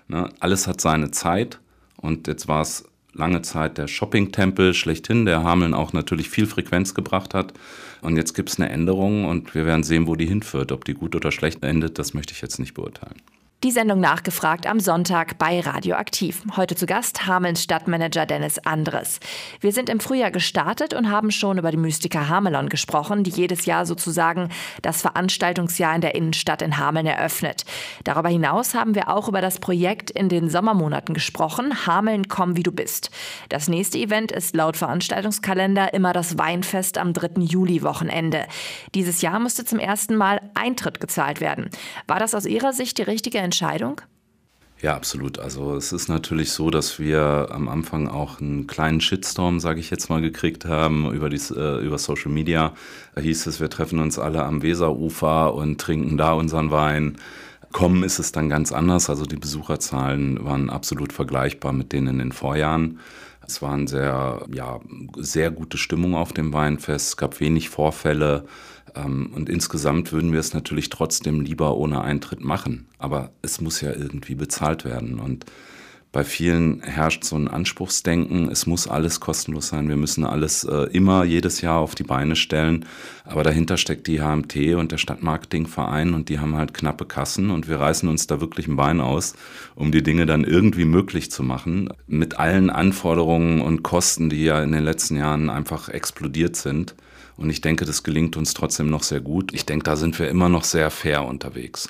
Ne? 0.09 0.29
Alles 0.39 0.67
hat 0.67 0.81
seine 0.81 1.11
Zeit 1.11 1.59
und 1.95 2.27
jetzt 2.27 2.47
war 2.47 2.61
es 2.61 2.83
lange 3.17 3.41
Zeit 3.41 3.77
der 3.77 3.87
Shopping-Tempel 3.87 4.73
schlechthin, 4.73 5.25
der 5.25 5.43
Hameln 5.43 5.73
auch 5.73 5.93
natürlich 5.93 6.29
viel 6.29 6.45
Frequenz 6.45 6.93
gebracht 6.93 7.33
hat. 7.33 7.53
Und 8.01 8.15
jetzt 8.15 8.33
gibt 8.33 8.49
es 8.49 8.59
eine 8.59 8.69
Änderung 8.69 9.25
und 9.25 9.55
wir 9.55 9.65
werden 9.65 9.83
sehen, 9.83 10.07
wo 10.07 10.15
die 10.15 10.27
hinführt. 10.27 10.71
Ob 10.71 10.85
die 10.85 10.93
gut 10.93 11.15
oder 11.15 11.31
schlecht 11.31 11.63
endet, 11.63 11.99
das 11.99 12.13
möchte 12.13 12.33
ich 12.33 12.41
jetzt 12.41 12.59
nicht 12.59 12.73
beurteilen. 12.73 13.21
Die 13.63 13.71
Sendung 13.71 13.99
nachgefragt 13.99 14.67
am 14.67 14.79
Sonntag 14.79 15.39
bei 15.39 15.59
Radioaktiv. 15.59 16.43
Heute 16.57 16.75
zu 16.75 16.85
Gast 16.85 17.25
Hamelns 17.25 17.63
Stadtmanager 17.63 18.27
Dennis 18.27 18.59
Andres. 18.59 19.19
Wir 19.61 19.71
sind 19.71 19.89
im 19.89 19.99
Frühjahr 19.99 20.29
gestartet 20.29 20.93
und 20.93 21.09
haben 21.09 21.31
schon 21.31 21.57
über 21.57 21.71
die 21.71 21.77
Mystiker 21.77 22.29
Hamelon 22.29 22.69
gesprochen, 22.69 23.23
die 23.23 23.31
jedes 23.31 23.65
Jahr 23.65 23.87
sozusagen 23.87 24.49
das 24.83 25.01
Veranstaltungsjahr 25.01 25.95
in 25.95 26.01
der 26.01 26.13
Innenstadt 26.13 26.61
in 26.61 26.77
Hameln 26.77 27.07
eröffnet. 27.07 27.65
Darüber 28.03 28.29
hinaus 28.29 28.75
haben 28.75 28.93
wir 28.93 29.09
auch 29.09 29.27
über 29.27 29.41
das 29.41 29.57
Projekt 29.57 30.11
in 30.11 30.29
den 30.29 30.51
Sommermonaten 30.51 31.15
gesprochen, 31.15 31.87
Hameln 31.87 32.27
komm 32.27 32.57
wie 32.57 32.63
du 32.63 32.71
bist. 32.71 33.09
Das 33.49 33.67
nächste 33.67 33.97
Event 33.97 34.31
ist 34.31 34.55
laut 34.55 34.77
Veranstaltungskalender 34.77 35.95
immer 35.95 36.13
das 36.13 36.37
Weinfest 36.37 36.99
am 36.99 37.11
3. 37.11 37.41
Juli 37.41 37.81
Wochenende. 37.81 38.45
Dieses 38.93 39.23
Jahr 39.23 39.39
musste 39.39 39.65
zum 39.65 39.79
ersten 39.79 40.15
Mal 40.15 40.41
Eintritt 40.53 40.99
gezahlt 40.99 41.41
werden. 41.41 41.71
War 42.05 42.19
das 42.19 42.35
aus 42.35 42.45
Ihrer 42.45 42.71
Sicht 42.71 42.99
die 42.99 43.03
richtige 43.03 43.46
Entscheidung? 43.47 44.01
Ja, 44.79 44.95
absolut. 44.95 45.39
Also 45.39 45.75
es 45.75 45.91
ist 45.91 46.07
natürlich 46.07 46.51
so, 46.51 46.69
dass 46.69 46.99
wir 46.99 47.47
am 47.49 47.67
Anfang 47.67 48.07
auch 48.07 48.39
einen 48.39 48.67
kleinen 48.67 49.01
Shitstorm, 49.01 49.59
sage 49.59 49.79
ich 49.79 49.89
jetzt 49.89 50.09
mal, 50.09 50.21
gekriegt 50.21 50.65
haben 50.65 51.11
über, 51.11 51.29
die, 51.29 51.41
äh, 51.55 51.83
über 51.83 51.97
Social 51.97 52.31
Media. 52.31 52.73
Da 53.15 53.21
hieß 53.21 53.47
es, 53.47 53.59
wir 53.59 53.71
treffen 53.71 53.99
uns 53.99 54.19
alle 54.19 54.43
am 54.43 54.61
Weserufer 54.61 55.55
und 55.55 55.81
trinken 55.81 56.17
da 56.17 56.33
unseren 56.33 56.69
Wein. 56.69 57.17
Kommen 57.71 58.03
ist 58.03 58.19
es 58.19 58.31
dann 58.31 58.49
ganz 58.49 58.71
anders. 58.71 59.09
Also 59.09 59.25
die 59.25 59.35
Besucherzahlen 59.37 60.45
waren 60.45 60.69
absolut 60.69 61.11
vergleichbar 61.11 61.73
mit 61.73 61.91
denen 61.91 62.07
in 62.07 62.19
den 62.19 62.31
Vorjahren. 62.31 62.99
Es 63.47 63.63
war 63.63 63.73
eine 63.73 63.87
sehr, 63.87 64.45
ja, 64.53 64.79
sehr 65.17 65.49
gute 65.49 65.79
Stimmung 65.79 66.13
auf 66.13 66.33
dem 66.33 66.53
Weinfest. 66.53 67.09
Es 67.09 67.17
gab 67.17 67.39
wenig 67.39 67.69
Vorfälle. 67.69 68.45
Ähm, 68.95 69.31
und 69.33 69.49
insgesamt 69.49 70.11
würden 70.11 70.31
wir 70.31 70.39
es 70.39 70.53
natürlich 70.53 70.89
trotzdem 70.89 71.41
lieber 71.41 71.77
ohne 71.77 72.01
Eintritt 72.01 72.43
machen. 72.43 72.87
Aber 72.97 73.31
es 73.41 73.61
muss 73.61 73.81
ja 73.81 73.91
irgendwie 73.91 74.35
bezahlt 74.35 74.85
werden. 74.85 75.19
Und 75.19 75.45
bei 76.17 76.23
vielen 76.23 76.81
herrscht 76.81 77.23
so 77.25 77.35
ein 77.35 77.47
Anspruchsdenken, 77.47 78.49
es 78.49 78.65
muss 78.65 78.87
alles 78.87 79.19
kostenlos 79.19 79.67
sein, 79.67 79.87
wir 79.87 79.97
müssen 79.97 80.23
alles 80.23 80.63
äh, 80.63 80.87
immer 80.91 81.23
jedes 81.23 81.61
Jahr 81.61 81.77
auf 81.77 81.93
die 81.93 82.01
Beine 82.01 82.35
stellen. 82.35 82.87
Aber 83.23 83.43
dahinter 83.43 83.77
steckt 83.77 84.07
die 84.07 84.19
HMT 84.19 84.73
und 84.77 84.91
der 84.91 84.97
Stadtmarketingverein 84.97 86.15
und 86.15 86.29
die 86.29 86.39
haben 86.39 86.55
halt 86.55 86.73
knappe 86.73 87.05
Kassen 87.05 87.51
und 87.51 87.67
wir 87.67 87.79
reißen 87.79 88.09
uns 88.09 88.25
da 88.25 88.41
wirklich 88.41 88.67
ein 88.67 88.77
Bein 88.77 88.99
aus, 88.99 89.35
um 89.75 89.91
die 89.91 90.01
Dinge 90.01 90.25
dann 90.25 90.43
irgendwie 90.43 90.85
möglich 90.85 91.29
zu 91.29 91.43
machen. 91.43 91.89
Mit 92.07 92.39
allen 92.39 92.71
Anforderungen 92.71 93.61
und 93.61 93.83
Kosten, 93.83 94.31
die 94.31 94.43
ja 94.43 94.63
in 94.63 94.71
den 94.71 94.83
letzten 94.83 95.17
Jahren 95.17 95.51
einfach 95.51 95.87
explodiert 95.87 96.55
sind. 96.55 96.95
Und 97.35 97.51
ich 97.51 97.61
denke, 97.61 97.85
das 97.85 98.01
gelingt 98.01 98.37
uns 98.37 98.55
trotzdem 98.55 98.89
noch 98.89 99.03
sehr 99.03 99.21
gut. 99.21 99.53
Ich 99.53 99.67
denke, 99.67 99.83
da 99.83 99.95
sind 99.95 100.17
wir 100.17 100.29
immer 100.29 100.49
noch 100.49 100.63
sehr 100.63 100.89
fair 100.89 101.27
unterwegs. 101.27 101.89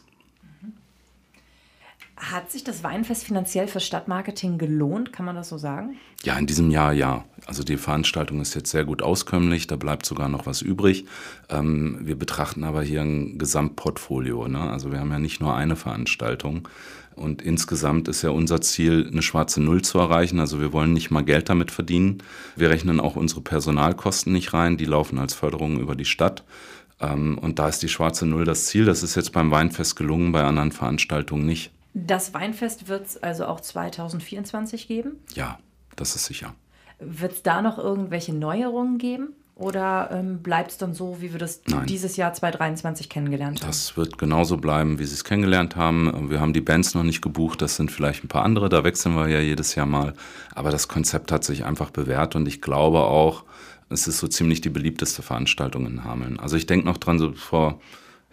Hat 2.20 2.52
sich 2.52 2.64
das 2.64 2.84
Weinfest 2.84 3.26
finanziell 3.26 3.68
für 3.68 3.80
Stadtmarketing 3.80 4.58
gelohnt? 4.58 5.14
Kann 5.14 5.24
man 5.24 5.36
das 5.36 5.50
so 5.50 5.60
sagen? 5.60 5.98
Ja, 6.24 6.36
in 6.36 6.48
diesem 6.48 6.72
Jahr 6.72 6.92
ja. 6.92 7.26
Also 7.46 7.64
die 7.64 7.78
Veranstaltung 7.78 8.42
ist 8.42 8.56
jetzt 8.56 8.72
sehr 8.72 8.86
gut 8.86 9.04
auskömmlich, 9.04 9.68
da 9.68 9.76
bleibt 9.76 10.04
sogar 10.04 10.28
noch 10.28 10.48
was 10.48 10.64
übrig. 10.64 11.06
Ähm, 11.50 12.00
wir 12.02 12.18
betrachten 12.18 12.64
aber 12.64 12.82
hier 12.82 13.02
ein 13.02 13.38
Gesamtportfolio. 13.38 14.48
Ne? 14.48 14.60
Also 14.60 14.92
wir 14.92 15.00
haben 15.00 15.12
ja 15.12 15.20
nicht 15.20 15.40
nur 15.42 15.56
eine 15.56 15.76
Veranstaltung. 15.76 16.68
Und 17.16 17.44
insgesamt 17.44 18.08
ist 18.08 18.24
ja 18.24 18.32
unser 18.32 18.62
Ziel, 18.62 19.08
eine 19.12 19.22
schwarze 19.22 19.62
Null 19.62 19.84
zu 19.84 20.00
erreichen. 20.00 20.40
Also 20.40 20.60
wir 20.60 20.74
wollen 20.74 20.94
nicht 20.94 21.12
mal 21.12 21.24
Geld 21.24 21.50
damit 21.50 21.70
verdienen. 21.70 22.24
Wir 22.56 22.72
rechnen 22.72 23.00
auch 23.00 23.16
unsere 23.16 23.42
Personalkosten 23.42 24.34
nicht 24.34 24.54
rein. 24.54 24.78
Die 24.78 24.86
laufen 24.86 25.20
als 25.20 25.36
Förderung 25.36 25.80
über 25.80 25.96
die 25.96 26.06
Stadt. 26.06 26.44
Ähm, 27.00 27.38
und 27.38 27.60
da 27.60 27.70
ist 27.70 27.84
die 27.84 27.90
schwarze 27.90 28.26
Null 28.26 28.46
das 28.46 28.66
Ziel. 28.66 28.86
Das 28.86 29.04
ist 29.04 29.14
jetzt 29.14 29.34
beim 29.34 29.52
Weinfest 29.52 29.96
gelungen, 29.96 30.32
bei 30.32 30.44
anderen 30.44 30.72
Veranstaltungen 30.72 31.46
nicht. 31.46 31.72
Das 31.94 32.34
Weinfest 32.34 32.88
wird 32.88 33.06
es 33.06 33.18
also 33.18 33.46
auch 33.46 33.60
2024 33.60 34.88
geben? 34.88 35.20
Ja, 35.34 35.60
das 35.96 36.16
ist 36.16 36.26
sicher. 36.26 36.54
Wird 37.00 37.34
es 37.34 37.44
da 37.44 37.62
noch 37.62 37.78
irgendwelche 37.78 38.34
Neuerungen 38.34 38.98
geben? 38.98 39.34
Oder 39.58 40.12
ähm, 40.12 40.44
bleibt 40.44 40.70
es 40.70 40.78
dann 40.78 40.94
so, 40.94 41.20
wie 41.20 41.32
wir 41.32 41.40
das 41.40 41.62
Nein. 41.66 41.88
dieses 41.88 42.16
Jahr 42.16 42.32
2023 42.32 43.10
kennengelernt 43.10 43.62
haben? 43.62 43.68
Das 43.68 43.98
wird 43.98 44.20
genauso 44.20 44.58
bleiben, 44.58 45.00
wie 45.00 45.06
Sie 45.06 45.16
es 45.16 45.24
kennengelernt 45.24 45.76
haben. 45.76 46.30
Wir 46.30 46.40
haben 46.40 46.54
die 46.54 46.62
Bands 46.62 46.94
noch 46.94 47.02
nicht 47.02 47.24
gebucht, 47.24 47.64
das 47.64 47.76
sind 47.76 47.92
vielleicht 47.92 48.24
ein 48.24 48.28
paar 48.28 48.44
andere, 48.44 48.70
da 48.70 48.84
wechseln 48.84 49.16
wir 49.16 49.28
ja 49.28 49.40
jedes 49.40 49.74
Jahr 49.74 49.88
mal. 49.88 50.14
Aber 50.54 50.70
das 50.70 50.88
Konzept 50.88 51.32
hat 51.32 51.44
sich 51.44 51.66
einfach 51.66 51.90
bewährt 51.90 52.36
und 52.36 52.48
ich 52.48 52.62
glaube 52.62 53.00
auch, 53.00 53.46
es 53.90 54.08
ist 54.08 54.20
so 54.20 54.28
ziemlich 54.28 54.62
die 54.62 54.70
beliebteste 54.70 55.24
Veranstaltung 55.24 55.88
in 55.88 56.04
Hameln. 56.04 56.40
Also 56.40 56.56
ich 56.56 56.68
denke 56.68 56.86
noch 56.86 56.98
dran, 56.98 57.18
so 57.18 57.34
vor 57.34 57.80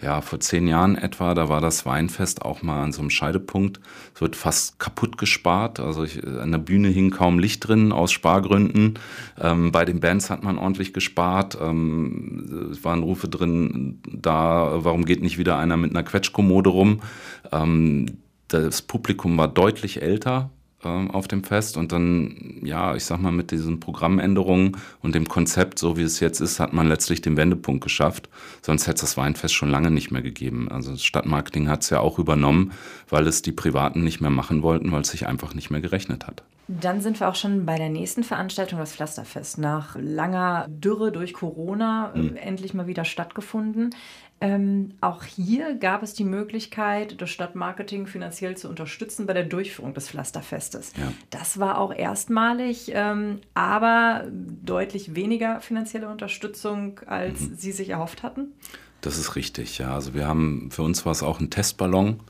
ja, 0.01 0.21
vor 0.21 0.41
zehn 0.41 0.67
Jahren 0.67 0.97
etwa, 0.97 1.35
da 1.35 1.49
war 1.49 1.61
das 1.61 1.87
Weinfest 1.87 2.43
auch 2.43 2.63
mal 2.63 2.83
an 2.83 2.93
so 2.93 3.01
einem 3.01 3.11
Scheidepunkt. 3.11 3.81
Es 4.15 4.21
wird 4.21 4.37
fast 4.37 4.79
kaputt 4.79 5.19
gespart. 5.19 5.81
Also 5.81 6.05
ich, 6.05 6.23
an 6.27 6.51
der 6.51 6.59
Bühne 6.59 6.89
hing 6.89 7.11
kaum 7.11 7.39
Licht 7.39 7.67
drin 7.67 7.93
aus 7.93 8.13
Spargründen. 8.13 8.99
Ähm, 9.41 9.73
bei 9.73 9.85
den 9.85 10.01
Bands 10.01 10.31
hat 10.31 10.43
man 10.43 10.59
ordentlich 10.59 10.93
gespart. 10.93 11.57
Ähm, 11.61 12.71
es 12.73 12.85
waren 12.85 13.03
Rufe 13.03 13.29
drin, 13.29 14.01
da, 14.07 14.85
warum 14.85 15.05
geht 15.05 15.23
nicht 15.23 15.39
wieder 15.39 15.59
einer 15.59 15.77
mit 15.77 15.93
einer 15.93 16.03
Quetschkommode 16.03 16.71
rum? 16.71 17.01
Ähm, 17.53 18.19
das 18.49 18.83
Publikum 18.83 19.39
war 19.39 19.49
deutlich 19.49 20.03
älter 20.03 20.51
ähm, 20.85 21.11
auf 21.11 21.29
dem 21.29 21.45
Fest 21.45 21.77
und 21.77 21.93
dann, 21.93 22.61
ja, 22.63 22.95
ich 22.95 23.05
sag 23.05 23.21
mal, 23.21 23.33
mit 23.33 23.51
diesen 23.51 23.81
Programmänderungen 23.81 24.77
und 25.03 25.15
dem 25.15 25.29
Konzept, 25.29 25.79
so 25.79 25.97
wie 25.97 26.03
es 26.03 26.21
jetzt 26.21 26.41
ist, 26.41 26.61
hat 26.61 26.73
man 26.73 26.89
letztlich 26.89 27.21
den 27.21 27.37
Wendepunkt 27.37 27.83
geschafft. 27.83 28.29
Sonst 28.63 28.87
hätte 28.87 28.97
es 28.97 29.01
das 29.01 29.17
Weinfest 29.17 29.55
schon 29.55 29.71
lange 29.71 29.91
nicht 29.91 30.11
mehr 30.11 30.23
gegeben. 30.23 30.69
Also 30.71 30.93
das 30.93 31.05
Stadtmarketing 31.05 31.69
hat 31.69 31.83
es 31.83 31.91
ja 31.91 32.01
auch 32.01 32.19
übernommen, 32.19 32.73
weil 33.09 33.27
es 33.27 33.43
die 33.43 33.53
Privaten 33.53 34.05
nicht 34.05 34.21
mehr 34.21 34.31
machen 34.31 34.63
wollten, 34.63 34.93
weil 34.93 35.03
es 35.03 35.09
sich 35.09 35.27
einfach 35.27 35.55
nicht 35.55 35.71
mehr 35.71 35.81
gerechnet 35.81 36.27
hat. 36.27 36.43
Dann 36.67 37.03
sind 37.03 37.21
wir 37.21 37.29
auch 37.29 37.35
schon 37.35 37.67
bei 37.67 37.77
der 37.77 37.91
nächsten 37.91 38.25
Veranstaltung, 38.25 38.79
das 38.79 38.95
Pflasterfest. 38.95 39.59
Nach 39.59 39.97
langer 39.99 40.67
Dürre 40.69 41.13
durch 41.13 41.35
Corona 41.35 42.13
mhm. 42.15 42.37
endlich 42.37 42.73
mal 42.73 42.87
wieder 42.87 43.05
stattgefunden. 43.05 43.95
Ähm, 44.41 44.95
auch 45.01 45.25
hier 45.25 45.75
gab 45.75 46.03
es 46.03 46.15
die 46.15 46.25
Möglichkeit, 46.25 47.21
das 47.21 47.31
Stadtmarketing 47.31 48.07
finanziell 48.07 48.57
zu 48.57 48.69
unterstützen 48.69 49.27
bei 49.27 49.33
der 49.33 49.45
Durchführung 49.45 49.95
des 49.95 50.09
Pflasterfestes. 50.09 50.93
Ja. 50.97 51.13
Das 51.31 51.59
war 51.59 51.79
auch 51.79 51.95
erstmalig, 51.95 52.91
ähm, 52.95 53.41
aber 53.55 54.25
deutlich 54.31 55.15
weniger 55.15 55.61
finanzielle 55.61 56.09
Unterstützung, 56.09 57.01
als 57.07 57.41
mhm. 57.41 57.57
Sie 57.57 57.73
sich 57.73 57.91
erhofft 57.91 58.23
hatten. 58.23 58.53
Das 59.03 59.19
ist 59.19 59.37
richtig, 59.37 59.79
ja. 59.79 59.95
Also 59.95 60.15
wir 60.15 60.27
haben, 60.27 60.71
für 60.71 60.83
uns 60.83 61.05
war 61.05 61.13
es 61.13 61.23
auch 61.23 61.41
ein 61.41 61.51
Testballon. 61.51 62.21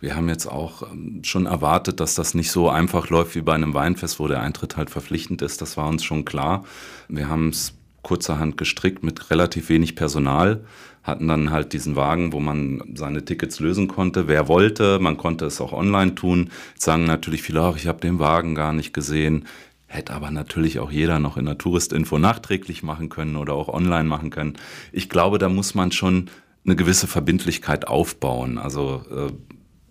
Wir 0.00 0.16
haben 0.16 0.28
jetzt 0.28 0.46
auch 0.46 0.90
ähm, 0.90 1.22
schon 1.24 1.46
erwartet, 1.46 2.00
dass 2.00 2.14
das 2.14 2.34
nicht 2.34 2.50
so 2.50 2.68
einfach 2.68 3.10
läuft 3.10 3.34
wie 3.34 3.42
bei 3.42 3.54
einem 3.54 3.74
Weinfest, 3.74 4.18
wo 4.18 4.28
der 4.28 4.40
Eintritt 4.40 4.76
halt 4.76 4.90
verpflichtend 4.90 5.42
ist. 5.42 5.60
Das 5.60 5.76
war 5.76 5.88
uns 5.88 6.04
schon 6.04 6.24
klar. 6.24 6.64
Wir 7.08 7.28
haben 7.28 7.50
es 7.50 7.74
kurzerhand 8.02 8.56
gestrickt 8.56 9.02
mit 9.02 9.30
relativ 9.30 9.68
wenig 9.68 9.94
Personal 9.94 10.64
hatten 11.02 11.28
dann 11.28 11.50
halt 11.50 11.72
diesen 11.72 11.96
Wagen, 11.96 12.32
wo 12.32 12.40
man 12.40 12.82
seine 12.94 13.24
Tickets 13.24 13.60
lösen 13.60 13.88
konnte, 13.88 14.28
wer 14.28 14.48
wollte. 14.48 14.98
Man 14.98 15.16
konnte 15.16 15.46
es 15.46 15.60
auch 15.60 15.72
online 15.72 16.14
tun. 16.14 16.50
Jetzt 16.74 16.84
sagen 16.84 17.04
natürlich 17.04 17.42
viele, 17.42 17.62
ach, 17.62 17.76
ich 17.76 17.86
habe 17.86 18.00
den 18.00 18.18
Wagen 18.18 18.54
gar 18.54 18.72
nicht 18.72 18.92
gesehen. 18.92 19.46
Hätte 19.86 20.12
aber 20.12 20.30
natürlich 20.30 20.78
auch 20.78 20.92
jeder 20.92 21.18
noch 21.18 21.36
in 21.36 21.46
der 21.46 21.58
Touristinfo 21.58 22.18
nachträglich 22.18 22.82
machen 22.82 23.08
können 23.08 23.36
oder 23.36 23.54
auch 23.54 23.68
online 23.68 24.04
machen 24.04 24.30
können. 24.30 24.54
Ich 24.92 25.08
glaube, 25.08 25.38
da 25.38 25.48
muss 25.48 25.74
man 25.74 25.90
schon 25.90 26.28
eine 26.64 26.76
gewisse 26.76 27.06
Verbindlichkeit 27.06 27.88
aufbauen. 27.88 28.58
Also 28.58 29.02
äh, 29.10 29.32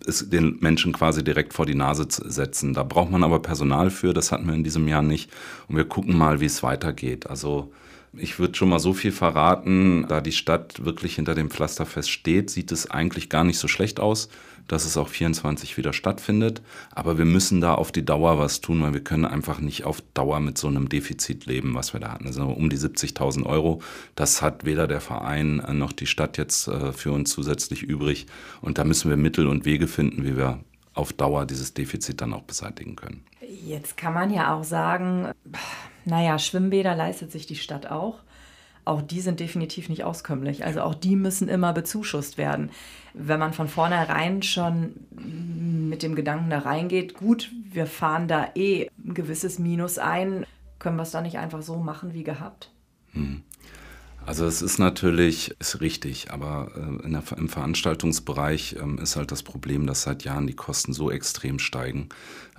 es 0.06 0.28
den 0.28 0.58
Menschen 0.60 0.92
quasi 0.92 1.22
direkt 1.22 1.52
vor 1.52 1.66
die 1.66 1.74
Nase 1.74 2.06
setzen. 2.08 2.74
Da 2.74 2.82
braucht 2.82 3.10
man 3.10 3.22
aber 3.22 3.40
Personal 3.40 3.90
für, 3.90 4.14
das 4.14 4.32
hatten 4.32 4.46
wir 4.46 4.54
in 4.54 4.64
diesem 4.64 4.88
Jahr 4.88 5.02
nicht. 5.02 5.30
Und 5.68 5.76
wir 5.76 5.84
gucken 5.84 6.16
mal, 6.16 6.40
wie 6.40 6.46
es 6.46 6.62
weitergeht. 6.62 7.28
Also 7.28 7.72
ich 8.12 8.38
würde 8.38 8.54
schon 8.54 8.68
mal 8.68 8.80
so 8.80 8.92
viel 8.92 9.12
verraten, 9.12 10.06
da 10.08 10.20
die 10.20 10.32
Stadt 10.32 10.84
wirklich 10.84 11.14
hinter 11.14 11.34
dem 11.34 11.50
Pflasterfest 11.50 12.10
steht, 12.10 12.50
sieht 12.50 12.72
es 12.72 12.90
eigentlich 12.90 13.28
gar 13.28 13.44
nicht 13.44 13.58
so 13.58 13.68
schlecht 13.68 14.00
aus, 14.00 14.28
dass 14.70 14.84
es 14.84 14.96
auch 14.96 15.08
24 15.08 15.76
wieder 15.76 15.92
stattfindet. 15.92 16.62
Aber 16.92 17.18
wir 17.18 17.24
müssen 17.24 17.60
da 17.60 17.74
auf 17.74 17.90
die 17.90 18.04
Dauer 18.04 18.38
was 18.38 18.60
tun, 18.60 18.80
weil 18.82 18.94
wir 18.94 19.02
können 19.02 19.24
einfach 19.24 19.58
nicht 19.60 19.84
auf 19.84 20.00
Dauer 20.14 20.38
mit 20.38 20.58
so 20.58 20.68
einem 20.68 20.88
Defizit 20.88 21.46
leben, 21.46 21.74
was 21.74 21.92
wir 21.92 22.00
da 22.00 22.12
hatten. 22.12 22.26
Also 22.26 22.44
um 22.44 22.70
die 22.70 22.78
70.000 22.78 23.44
Euro. 23.46 23.82
Das 24.14 24.42
hat 24.42 24.64
weder 24.64 24.86
der 24.86 25.00
Verein 25.00 25.62
noch 25.72 25.92
die 25.92 26.06
Stadt 26.06 26.38
jetzt 26.38 26.68
äh, 26.68 26.92
für 26.92 27.10
uns 27.10 27.30
zusätzlich 27.30 27.82
übrig. 27.82 28.26
Und 28.60 28.78
da 28.78 28.84
müssen 28.84 29.10
wir 29.10 29.16
Mittel 29.16 29.48
und 29.48 29.64
Wege 29.64 29.88
finden, 29.88 30.24
wie 30.24 30.36
wir 30.36 30.60
auf 30.94 31.12
Dauer 31.12 31.46
dieses 31.46 31.74
Defizit 31.74 32.20
dann 32.20 32.32
auch 32.32 32.42
beseitigen 32.42 32.94
können. 32.94 33.24
Jetzt 33.66 33.96
kann 33.96 34.14
man 34.14 34.30
ja 34.32 34.54
auch 34.54 34.64
sagen, 34.64 35.32
naja, 36.04 36.38
Schwimmbäder 36.38 36.94
leistet 36.94 37.32
sich 37.32 37.46
die 37.46 37.56
Stadt 37.56 37.90
auch. 37.90 38.20
Auch 38.90 39.02
die 39.02 39.20
sind 39.20 39.38
definitiv 39.38 39.88
nicht 39.88 40.02
auskömmlich. 40.02 40.64
Also 40.64 40.80
auch 40.82 40.96
die 40.96 41.14
müssen 41.14 41.48
immer 41.48 41.72
bezuschusst 41.72 42.38
werden. 42.38 42.70
Wenn 43.14 43.38
man 43.38 43.52
von 43.52 43.68
vornherein 43.68 44.42
schon 44.42 44.96
mit 45.88 46.02
dem 46.02 46.16
Gedanken 46.16 46.50
da 46.50 46.58
reingeht, 46.58 47.14
gut, 47.14 47.52
wir 47.70 47.86
fahren 47.86 48.26
da 48.26 48.48
eh 48.56 48.90
ein 49.06 49.14
gewisses 49.14 49.60
Minus 49.60 49.98
ein, 49.98 50.44
können 50.80 50.96
wir 50.96 51.04
es 51.04 51.12
da 51.12 51.20
nicht 51.20 51.38
einfach 51.38 51.62
so 51.62 51.76
machen 51.76 52.14
wie 52.14 52.24
gehabt? 52.24 52.72
Hm. 53.12 53.44
Also 54.30 54.46
es 54.46 54.62
ist 54.62 54.78
natürlich, 54.78 55.56
ist 55.58 55.80
richtig, 55.80 56.30
aber 56.30 56.70
äh, 56.76 57.10
der, 57.10 57.24
im 57.36 57.48
Veranstaltungsbereich 57.48 58.76
ähm, 58.80 58.98
ist 58.98 59.16
halt 59.16 59.32
das 59.32 59.42
Problem, 59.42 59.88
dass 59.88 60.02
seit 60.02 60.22
Jahren 60.22 60.46
die 60.46 60.54
Kosten 60.54 60.92
so 60.92 61.10
extrem 61.10 61.58
steigen. 61.58 62.10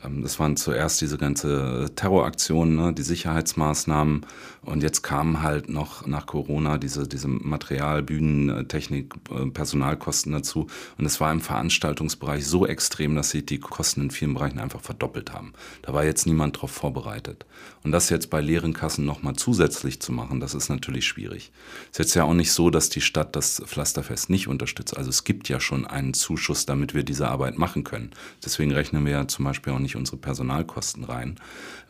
Ähm, 0.03 0.21
das 0.21 0.37
waren 0.37 0.57
zuerst 0.57 0.99
diese 0.99 1.17
ganze 1.17 1.89
Terroraktion, 1.95 2.75
ne, 2.75 2.93
die 2.93 3.03
Sicherheitsmaßnahmen 3.03 4.25
und 4.63 4.83
jetzt 4.83 5.01
kamen 5.01 5.43
halt 5.43 5.69
noch 5.69 6.05
nach 6.05 6.25
Corona 6.25 6.77
diese, 6.77 7.07
diese 7.07 7.29
Material, 7.29 8.03
Bühnen, 8.03 8.67
Technik, 8.67 9.13
äh, 9.29 9.45
Personalkosten 9.45 10.33
dazu 10.33 10.67
und 10.97 11.05
es 11.05 11.21
war 11.21 11.31
im 11.31 11.39
Veranstaltungsbereich 11.39 12.45
so 12.45 12.67
extrem, 12.67 13.15
dass 13.15 13.29
sich 13.29 13.45
die 13.45 13.59
Kosten 13.59 14.01
in 14.01 14.11
vielen 14.11 14.33
Bereichen 14.33 14.59
einfach 14.59 14.81
verdoppelt 14.81 15.31
haben. 15.31 15.53
Da 15.83 15.93
war 15.93 16.03
jetzt 16.03 16.25
niemand 16.25 16.57
darauf 16.57 16.71
vorbereitet. 16.71 17.45
Und 17.83 17.93
das 17.93 18.09
jetzt 18.09 18.29
bei 18.29 18.41
leeren 18.41 18.73
Kassen 18.73 19.05
nochmal 19.05 19.37
zusätzlich 19.37 20.01
zu 20.01 20.11
machen, 20.11 20.41
das 20.41 20.53
ist 20.53 20.69
natürlich 20.69 21.07
schwierig. 21.07 21.51
Es 21.91 21.99
ist 21.99 22.05
jetzt 22.05 22.15
ja 22.15 22.23
auch 22.23 22.33
nicht 22.33 22.51
so, 22.51 22.69
dass 22.69 22.89
die 22.89 23.01
Stadt 23.01 23.35
das 23.35 23.61
Pflasterfest 23.65 24.29
nicht 24.29 24.47
unterstützt. 24.47 24.95
Also 24.95 25.09
es 25.09 25.23
gibt 25.23 25.49
ja 25.49 25.59
schon 25.59 25.85
einen 25.85 26.13
Zuschuss, 26.13 26.65
damit 26.65 26.93
wir 26.93 27.03
diese 27.03 27.27
Arbeit 27.27 27.57
machen 27.57 27.83
können. 27.83 28.11
Deswegen 28.43 28.71
rechnen 28.71 29.05
wir 29.05 29.11
ja 29.11 29.27
zum 29.27 29.45
Beispiel 29.45 29.73
auch 29.73 29.79
nicht 29.79 29.95
unsere 29.95 30.17
Personalkosten 30.17 31.03
rein. 31.03 31.37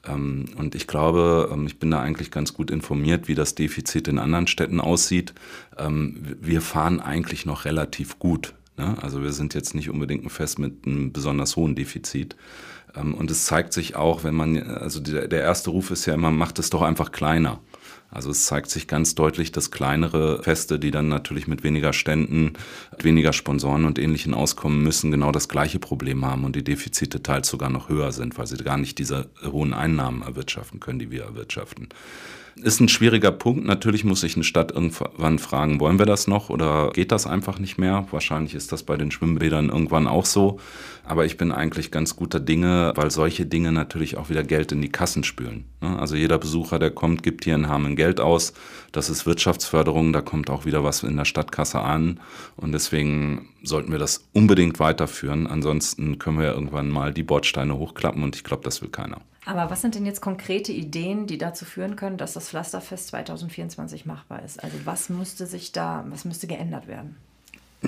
Ähm, 0.07 0.45
und 0.57 0.75
ich 0.75 0.87
glaube, 0.87 1.49
ähm, 1.51 1.67
ich 1.67 1.79
bin 1.79 1.91
da 1.91 2.01
eigentlich 2.01 2.31
ganz 2.31 2.53
gut 2.53 2.71
informiert, 2.71 3.27
wie 3.27 3.35
das 3.35 3.55
Defizit 3.55 4.07
in 4.07 4.17
anderen 4.17 4.47
Städten 4.47 4.79
aussieht. 4.79 5.33
Ähm, 5.77 6.35
wir 6.41 6.61
fahren 6.61 6.99
eigentlich 6.99 7.45
noch 7.45 7.65
relativ 7.65 8.17
gut. 8.19 8.55
Ne? 8.77 8.97
Also 9.01 9.21
wir 9.21 9.33
sind 9.33 9.53
jetzt 9.53 9.75
nicht 9.75 9.89
unbedingt 9.89 10.25
ein 10.25 10.29
Fest 10.29 10.59
mit 10.59 10.85
einem 10.85 11.11
besonders 11.11 11.55
hohen 11.55 11.75
Defizit. 11.75 12.35
Und 12.93 13.31
es 13.31 13.45
zeigt 13.45 13.71
sich 13.71 13.95
auch, 13.95 14.25
wenn 14.25 14.35
man, 14.35 14.61
also 14.61 14.99
der 14.99 15.31
erste 15.31 15.69
Ruf 15.69 15.91
ist 15.91 16.05
ja 16.07 16.13
immer, 16.13 16.29
macht 16.29 16.59
es 16.59 16.69
doch 16.69 16.81
einfach 16.81 17.13
kleiner. 17.13 17.61
Also 18.11 18.29
es 18.29 18.45
zeigt 18.45 18.69
sich 18.69 18.87
ganz 18.87 19.15
deutlich, 19.15 19.53
dass 19.53 19.71
kleinere 19.71 20.43
Feste, 20.43 20.77
die 20.79 20.91
dann 20.91 21.07
natürlich 21.07 21.47
mit 21.47 21.63
weniger 21.63 21.93
Ständen, 21.93 22.53
weniger 22.99 23.31
Sponsoren 23.31 23.85
und 23.85 23.97
Ähnlichen 23.97 24.33
auskommen 24.33 24.83
müssen, 24.83 25.11
genau 25.11 25.31
das 25.31 25.47
gleiche 25.47 25.79
Problem 25.79 26.25
haben 26.25 26.43
und 26.43 26.57
die 26.57 26.63
Defizite 26.63 27.23
teils 27.23 27.47
sogar 27.47 27.69
noch 27.69 27.87
höher 27.87 28.11
sind, 28.11 28.37
weil 28.37 28.47
sie 28.47 28.57
gar 28.57 28.77
nicht 28.77 28.99
diese 28.99 29.29
hohen 29.43 29.73
Einnahmen 29.73 30.23
erwirtschaften 30.23 30.81
können, 30.81 30.99
die 30.99 31.09
wir 31.09 31.23
erwirtschaften. 31.23 31.87
Ist 32.63 32.79
ein 32.79 32.89
schwieriger 32.89 33.31
Punkt. 33.31 33.65
Natürlich 33.65 34.03
muss 34.03 34.21
sich 34.21 34.35
eine 34.35 34.43
Stadt 34.43 34.71
irgendwann 34.71 35.39
fragen, 35.39 35.79
wollen 35.79 35.97
wir 35.97 36.05
das 36.05 36.27
noch 36.27 36.51
oder 36.51 36.91
geht 36.93 37.11
das 37.11 37.25
einfach 37.25 37.57
nicht 37.57 37.79
mehr? 37.79 38.05
Wahrscheinlich 38.11 38.53
ist 38.53 38.71
das 38.71 38.83
bei 38.83 38.97
den 38.97 39.09
Schwimmbädern 39.09 39.69
irgendwann 39.69 40.07
auch 40.07 40.25
so. 40.25 40.59
Aber 41.03 41.25
ich 41.25 41.37
bin 41.37 41.51
eigentlich 41.51 41.89
ganz 41.89 42.15
guter 42.15 42.39
Dinge, 42.39 42.93
weil 42.95 43.09
solche 43.09 43.47
Dinge 43.47 43.71
natürlich 43.71 44.15
auch 44.17 44.29
wieder 44.29 44.43
Geld 44.43 44.71
in 44.71 44.81
die 44.81 44.91
Kassen 44.91 45.23
spülen. 45.23 45.65
Ne? 45.81 45.97
Also 45.97 46.15
jeder 46.15 46.37
Besucher, 46.37 46.77
der 46.77 46.91
kommt, 46.91 47.23
gibt 47.23 47.45
hier 47.45 47.55
in 47.55 47.67
Hameln 47.67 47.95
Geld 47.95 48.19
aus. 48.19 48.53
Das 48.91 49.09
ist 49.09 49.25
Wirtschaftsförderung, 49.25 50.13
da 50.13 50.21
kommt 50.21 50.51
auch 50.51 50.65
wieder 50.65 50.83
was 50.83 51.01
in 51.01 51.17
der 51.17 51.25
Stadtkasse 51.25 51.79
an. 51.79 52.19
Und 52.57 52.73
deswegen 52.73 53.49
sollten 53.63 53.91
wir 53.91 53.99
das 53.99 54.29
unbedingt 54.33 54.79
weiterführen. 54.79 55.47
Ansonsten 55.47 56.19
können 56.19 56.37
wir 56.37 56.45
ja 56.45 56.53
irgendwann 56.53 56.89
mal 56.89 57.11
die 57.11 57.23
Bordsteine 57.23 57.77
hochklappen 57.77 58.21
und 58.21 58.35
ich 58.35 58.43
glaube, 58.43 58.63
das 58.63 58.83
will 58.83 58.89
keiner. 58.89 59.21
Aber 59.45 59.71
was 59.71 59.81
sind 59.81 59.95
denn 59.95 60.05
jetzt 60.05 60.21
konkrete 60.21 60.71
Ideen, 60.71 61.25
die 61.25 61.37
dazu 61.37 61.65
führen 61.65 61.95
können, 61.95 62.17
dass 62.17 62.33
das 62.33 62.49
Pflasterfest 62.49 63.07
2024 63.07 64.05
machbar 64.05 64.43
ist? 64.43 64.63
Also 64.63 64.77
was 64.85 65.09
müsste 65.09 65.47
sich 65.47 65.71
da, 65.71 66.05
was 66.09 66.25
müsste 66.25 66.47
geändert 66.47 66.87
werden? 66.87 67.17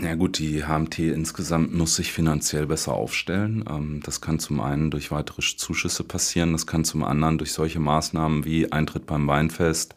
Ja 0.02 0.16
gut, 0.16 0.40
die 0.40 0.64
HMT 0.66 0.98
insgesamt 1.00 1.72
muss 1.76 1.96
sich 1.96 2.12
finanziell 2.12 2.66
besser 2.66 2.94
aufstellen. 2.94 3.64
Ähm, 3.70 4.02
das 4.04 4.22
kann 4.22 4.40
zum 4.40 4.60
einen 4.60 4.90
durch 4.90 5.12
weitere 5.12 5.42
Zuschüsse 5.42 6.04
passieren, 6.04 6.52
das 6.52 6.66
kann 6.66 6.84
zum 6.84 7.04
anderen 7.04 7.38
durch 7.38 7.54
solche 7.54 7.80
Maßnahmen 7.80 8.44
wie 8.44 8.72
Eintritt 8.72 9.06
beim 9.06 9.28
Weinfest, 9.28 9.94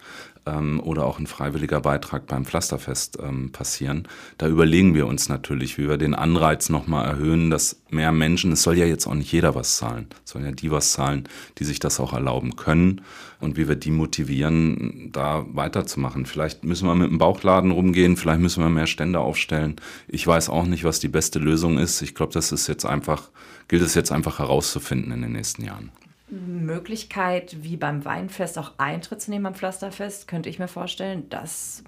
ähm, 0.47 0.81
oder 0.81 1.05
auch 1.05 1.19
ein 1.19 1.27
freiwilliger 1.27 1.81
Beitrag 1.81 2.27
beim 2.27 2.45
Pflasterfest 2.45 3.19
ähm, 3.23 3.51
passieren. 3.53 4.09
Da 4.39 4.49
überlegen 4.49 4.95
wir 4.95 5.07
uns 5.07 5.29
natürlich, 5.29 5.77
wie 5.79 5.89
wir 5.89 5.97
den 5.97 6.15
Anreiz 6.15 6.69
nochmal 6.69 7.07
erhöhen, 7.07 7.51
dass 7.51 7.83
mehr 7.91 8.13
Menschen, 8.13 8.53
es 8.53 8.63
soll 8.63 8.79
ja 8.79 8.87
jetzt 8.87 9.07
auch 9.07 9.15
nicht 9.15 9.33
jeder 9.33 9.55
was 9.55 9.77
zahlen, 9.77 10.07
es 10.25 10.31
sollen 10.31 10.45
ja 10.45 10.53
die 10.53 10.71
was 10.71 10.93
zahlen, 10.93 11.29
die 11.59 11.65
sich 11.65 11.79
das 11.79 12.01
auch 12.01 12.13
erlauben 12.13 12.57
können 12.57 13.03
und 13.41 13.57
wie 13.57 13.69
wir 13.69 13.77
die 13.77 13.91
motivieren, 13.91 15.11
da 15.13 15.45
weiterzumachen. 15.49 16.27
Vielleicht 16.27 16.65
müssen 16.65 16.87
wir 16.87 16.95
mit 16.95 17.11
dem 17.11 17.19
Bauchladen 17.19 17.71
rumgehen, 17.71 18.17
vielleicht 18.17 18.41
müssen 18.41 18.63
wir 18.63 18.71
mehr 18.71 18.87
Stände 18.87 19.19
aufstellen. 19.19 19.77
Ich 20.09 20.27
weiß 20.27 20.49
auch 20.49 20.67
nicht, 20.67 20.85
was 20.85 21.01
die 21.01 21.09
beste 21.09 21.39
Lösung 21.39 21.79
ist. 21.79 22.01
Ich 22.03 22.15
glaube, 22.15 22.33
das 22.33 22.53
ist 22.53 22.67
jetzt 22.67 22.87
einfach, 22.87 23.31
gilt 23.69 23.83
es 23.83 23.95
jetzt 23.95 24.13
einfach 24.13 24.39
herauszufinden 24.39 25.13
in 25.13 25.23
den 25.23 25.33
nächsten 25.33 25.65
Jahren. 25.65 25.91
Möglichkeit, 26.29 27.57
wie 27.63 27.77
beim 27.77 28.05
Weinfest 28.05 28.59
auch 28.59 28.73
Eintritt 28.79 29.23
zu 29.23 29.31
nehmen 29.31 29.47
am 29.47 29.55
Pflasterfest, 29.55 30.27
könnte 30.27 30.49
ich 30.49 30.59
mir 30.59 30.69
vorstellen, 30.69 31.29
das 31.29 31.85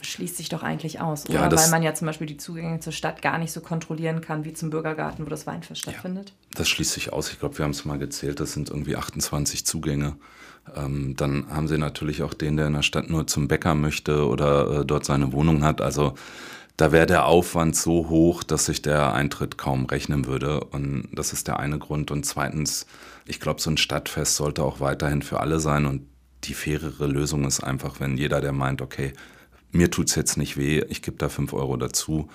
schließt 0.00 0.36
sich 0.36 0.48
doch 0.48 0.62
eigentlich 0.62 1.00
aus, 1.00 1.28
oder? 1.28 1.34
Ja, 1.34 1.52
Weil 1.52 1.70
man 1.70 1.82
ja 1.82 1.94
zum 1.94 2.06
Beispiel 2.06 2.26
die 2.26 2.36
Zugänge 2.36 2.80
zur 2.80 2.92
Stadt 2.92 3.22
gar 3.22 3.38
nicht 3.38 3.52
so 3.52 3.60
kontrollieren 3.60 4.20
kann 4.20 4.44
wie 4.44 4.52
zum 4.52 4.70
Bürgergarten, 4.70 5.24
wo 5.24 5.30
das 5.30 5.46
Weinfest 5.46 5.82
stattfindet. 5.82 6.30
Ja, 6.30 6.58
das 6.58 6.68
schließt 6.68 6.92
sich 6.92 7.12
aus. 7.12 7.30
Ich 7.30 7.38
glaube, 7.38 7.58
wir 7.58 7.64
haben 7.64 7.72
es 7.72 7.84
mal 7.84 7.98
gezählt, 7.98 8.40
das 8.40 8.52
sind 8.52 8.70
irgendwie 8.70 8.96
28 8.96 9.64
Zugänge. 9.64 10.16
Ähm, 10.76 11.14
dann 11.16 11.48
haben 11.50 11.68
sie 11.68 11.78
natürlich 11.78 12.22
auch 12.22 12.34
den, 12.34 12.56
der 12.56 12.68
in 12.68 12.74
der 12.74 12.82
Stadt 12.82 13.10
nur 13.10 13.26
zum 13.26 13.48
Bäcker 13.48 13.74
möchte 13.74 14.26
oder 14.26 14.80
äh, 14.80 14.84
dort 14.84 15.04
seine 15.04 15.32
Wohnung 15.32 15.64
hat. 15.64 15.80
Also 15.80 16.14
da 16.82 16.90
wäre 16.90 17.06
der 17.06 17.26
Aufwand 17.26 17.76
so 17.76 18.08
hoch, 18.08 18.42
dass 18.42 18.66
sich 18.66 18.82
der 18.82 19.14
Eintritt 19.14 19.56
kaum 19.56 19.86
rechnen 19.86 20.26
würde. 20.26 20.64
Und 20.64 21.06
das 21.12 21.32
ist 21.32 21.46
der 21.46 21.60
eine 21.60 21.78
Grund. 21.78 22.10
Und 22.10 22.26
zweitens, 22.26 22.86
ich 23.24 23.38
glaube, 23.38 23.60
so 23.60 23.70
ein 23.70 23.76
Stadtfest 23.76 24.34
sollte 24.34 24.64
auch 24.64 24.80
weiterhin 24.80 25.22
für 25.22 25.38
alle 25.38 25.60
sein. 25.60 25.86
Und 25.86 26.08
die 26.42 26.54
fairere 26.54 27.06
Lösung 27.06 27.44
ist 27.44 27.60
einfach, 27.60 28.00
wenn 28.00 28.16
jeder, 28.16 28.40
der 28.40 28.50
meint, 28.50 28.82
okay, 28.82 29.12
mir 29.70 29.92
tut 29.92 30.08
es 30.08 30.16
jetzt 30.16 30.36
nicht 30.36 30.56
weh, 30.56 30.82
ich 30.88 31.02
gebe 31.02 31.18
da 31.18 31.28
fünf 31.28 31.52
Euro 31.52 31.76
dazu, 31.76 32.28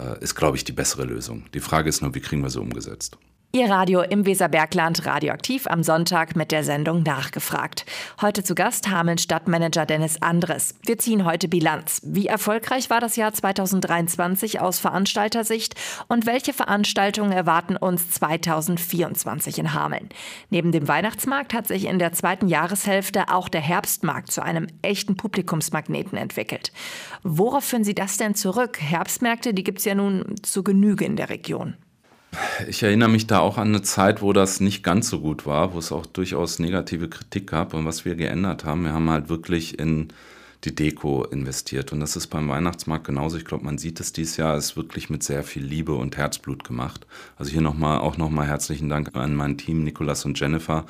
äh, 0.00 0.20
ist, 0.20 0.34
glaube 0.34 0.56
ich, 0.56 0.64
die 0.64 0.72
bessere 0.72 1.04
Lösung. 1.04 1.44
Die 1.54 1.60
Frage 1.60 1.88
ist 1.88 2.02
nur, 2.02 2.12
wie 2.12 2.20
kriegen 2.20 2.42
wir 2.42 2.50
sie 2.50 2.60
umgesetzt? 2.60 3.18
Ihr 3.54 3.68
Radio 3.68 4.00
im 4.00 4.24
Weserbergland 4.24 5.04
radioaktiv 5.04 5.66
am 5.66 5.82
Sonntag 5.82 6.36
mit 6.36 6.52
der 6.52 6.64
Sendung 6.64 7.02
Nachgefragt. 7.02 7.84
Heute 8.22 8.42
zu 8.42 8.54
Gast 8.54 8.88
Hameln 8.88 9.18
Stadtmanager 9.18 9.84
Dennis 9.84 10.22
Andres. 10.22 10.74
Wir 10.86 10.96
ziehen 10.96 11.26
heute 11.26 11.48
Bilanz. 11.48 12.00
Wie 12.02 12.28
erfolgreich 12.28 12.88
war 12.88 13.00
das 13.00 13.16
Jahr 13.16 13.34
2023 13.34 14.60
aus 14.60 14.78
Veranstaltersicht 14.78 15.74
und 16.08 16.24
welche 16.24 16.54
Veranstaltungen 16.54 17.30
erwarten 17.30 17.76
uns 17.76 18.08
2024 18.12 19.58
in 19.58 19.74
Hameln? 19.74 20.08
Neben 20.48 20.72
dem 20.72 20.88
Weihnachtsmarkt 20.88 21.52
hat 21.52 21.68
sich 21.68 21.84
in 21.84 21.98
der 21.98 22.14
zweiten 22.14 22.48
Jahreshälfte 22.48 23.28
auch 23.28 23.50
der 23.50 23.60
Herbstmarkt 23.60 24.32
zu 24.32 24.42
einem 24.42 24.66
echten 24.80 25.18
Publikumsmagneten 25.18 26.16
entwickelt. 26.16 26.72
Worauf 27.22 27.64
führen 27.64 27.84
Sie 27.84 27.94
das 27.94 28.16
denn 28.16 28.34
zurück? 28.34 28.80
Herbstmärkte, 28.80 29.52
die 29.52 29.62
gibt 29.62 29.80
es 29.80 29.84
ja 29.84 29.94
nun 29.94 30.36
zu 30.42 30.62
Genüge 30.62 31.04
in 31.04 31.16
der 31.16 31.28
Region. 31.28 31.76
Ich 32.66 32.82
erinnere 32.82 33.10
mich 33.10 33.26
da 33.26 33.40
auch 33.40 33.58
an 33.58 33.68
eine 33.68 33.82
Zeit, 33.82 34.22
wo 34.22 34.32
das 34.32 34.60
nicht 34.60 34.82
ganz 34.82 35.10
so 35.10 35.20
gut 35.20 35.44
war, 35.44 35.74
wo 35.74 35.78
es 35.78 35.92
auch 35.92 36.06
durchaus 36.06 36.58
negative 36.58 37.08
Kritik 37.08 37.48
gab. 37.48 37.74
Und 37.74 37.84
was 37.84 38.04
wir 38.04 38.14
geändert 38.14 38.64
haben, 38.64 38.84
wir 38.84 38.92
haben 38.92 39.10
halt 39.10 39.28
wirklich 39.28 39.78
in 39.78 40.08
die 40.64 40.74
Deko 40.74 41.24
investiert. 41.24 41.92
Und 41.92 42.00
das 42.00 42.16
ist 42.16 42.28
beim 42.28 42.48
Weihnachtsmarkt 42.48 43.06
genauso. 43.06 43.36
Ich 43.36 43.44
glaube, 43.44 43.64
man 43.64 43.78
sieht 43.78 44.00
es 44.00 44.12
dieses 44.12 44.36
Jahr, 44.36 44.56
ist 44.56 44.76
wirklich 44.76 45.10
mit 45.10 45.22
sehr 45.22 45.42
viel 45.42 45.64
Liebe 45.64 45.94
und 45.94 46.16
Herzblut 46.16 46.64
gemacht. 46.64 47.06
Also 47.36 47.50
hier 47.50 47.60
nochmal, 47.60 47.98
auch 47.98 48.16
nochmal 48.16 48.46
herzlichen 48.46 48.88
Dank 48.88 49.14
an 49.14 49.34
mein 49.34 49.58
Team, 49.58 49.82
Nikolas 49.84 50.24
und 50.24 50.38
Jennifer, 50.38 50.86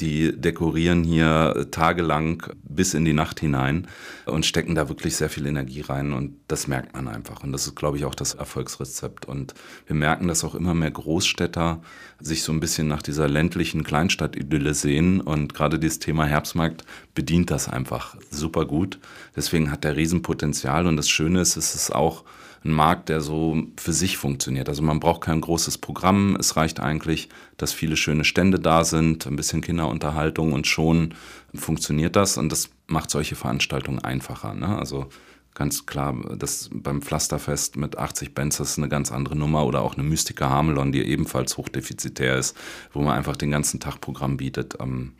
die 0.00 0.32
dekorieren 0.38 1.04
hier 1.04 1.66
tagelang 1.70 2.42
bis 2.62 2.94
in 2.94 3.04
die 3.04 3.12
Nacht 3.12 3.40
hinein 3.40 3.86
und 4.26 4.46
stecken 4.46 4.74
da 4.74 4.88
wirklich 4.88 5.16
sehr 5.16 5.28
viel 5.28 5.46
Energie 5.46 5.82
rein 5.82 6.12
und 6.12 6.36
das 6.48 6.66
merkt 6.66 6.94
man 6.94 7.08
einfach. 7.08 7.42
Und 7.42 7.52
das 7.52 7.66
ist, 7.66 7.76
glaube 7.76 7.98
ich, 7.98 8.04
auch 8.04 8.14
das 8.14 8.34
Erfolgsrezept. 8.34 9.26
Und 9.26 9.54
wir 9.86 9.96
merken, 9.96 10.28
dass 10.28 10.44
auch 10.44 10.54
immer 10.54 10.74
mehr 10.74 10.90
Großstädter 10.90 11.82
sich 12.20 12.42
so 12.42 12.52
ein 12.52 12.60
bisschen 12.60 12.88
nach 12.88 13.02
dieser 13.02 13.28
ländlichen 13.28 13.84
Kleinstadt-Idylle 13.84 14.74
sehen 14.74 15.20
und 15.20 15.54
gerade 15.54 15.78
dieses 15.78 15.98
Thema 15.98 16.24
Herbstmarkt 16.24 16.84
bedient 17.14 17.50
das 17.50 17.68
einfach 17.68 18.16
super 18.30 18.66
gut. 18.66 18.98
Deswegen 19.36 19.70
hat 19.70 19.84
der 19.84 19.96
Riesenpotenzial 19.96 20.86
und 20.86 20.96
das 20.96 21.08
Schöne 21.08 21.40
ist, 21.40 21.56
es 21.56 21.74
ist 21.74 21.94
auch 21.94 22.24
ein 22.64 22.72
Markt, 22.72 23.08
der 23.08 23.20
so 23.20 23.62
für 23.76 23.92
sich 23.92 24.18
funktioniert. 24.18 24.68
Also 24.68 24.82
man 24.82 25.00
braucht 25.00 25.22
kein 25.22 25.40
großes 25.40 25.78
Programm. 25.78 26.36
Es 26.38 26.56
reicht 26.56 26.78
eigentlich, 26.80 27.28
dass 27.56 27.72
viele 27.72 27.96
schöne 27.96 28.24
Stände 28.24 28.58
da 28.58 28.84
sind, 28.84 29.26
ein 29.26 29.36
bisschen 29.36 29.62
Kinderunterhaltung 29.62 30.52
und 30.52 30.66
schon 30.66 31.14
funktioniert 31.54 32.16
das. 32.16 32.36
Und 32.36 32.52
das 32.52 32.70
macht 32.86 33.10
solche 33.10 33.34
Veranstaltungen 33.34 34.00
einfacher. 34.00 34.54
Ne? 34.54 34.78
Also 34.78 35.08
ganz 35.54 35.86
klar, 35.86 36.14
das 36.36 36.68
beim 36.72 37.00
Pflasterfest 37.00 37.76
mit 37.76 37.96
80 37.96 38.34
Bands 38.34 38.58
das 38.58 38.72
ist 38.72 38.78
eine 38.78 38.88
ganz 38.88 39.10
andere 39.10 39.36
Nummer 39.36 39.64
oder 39.64 39.80
auch 39.80 39.94
eine 39.94 40.02
Mystica 40.02 40.50
Hamelon, 40.50 40.92
die 40.92 41.02
ebenfalls 41.02 41.56
hochdefizitär 41.56 42.36
ist, 42.36 42.56
wo 42.92 43.00
man 43.00 43.16
einfach 43.16 43.36
den 43.36 43.50
ganzen 43.50 43.80
Tag 43.80 44.00
Programm 44.02 44.36
bietet. 44.36 44.76
Ähm, 44.80 45.14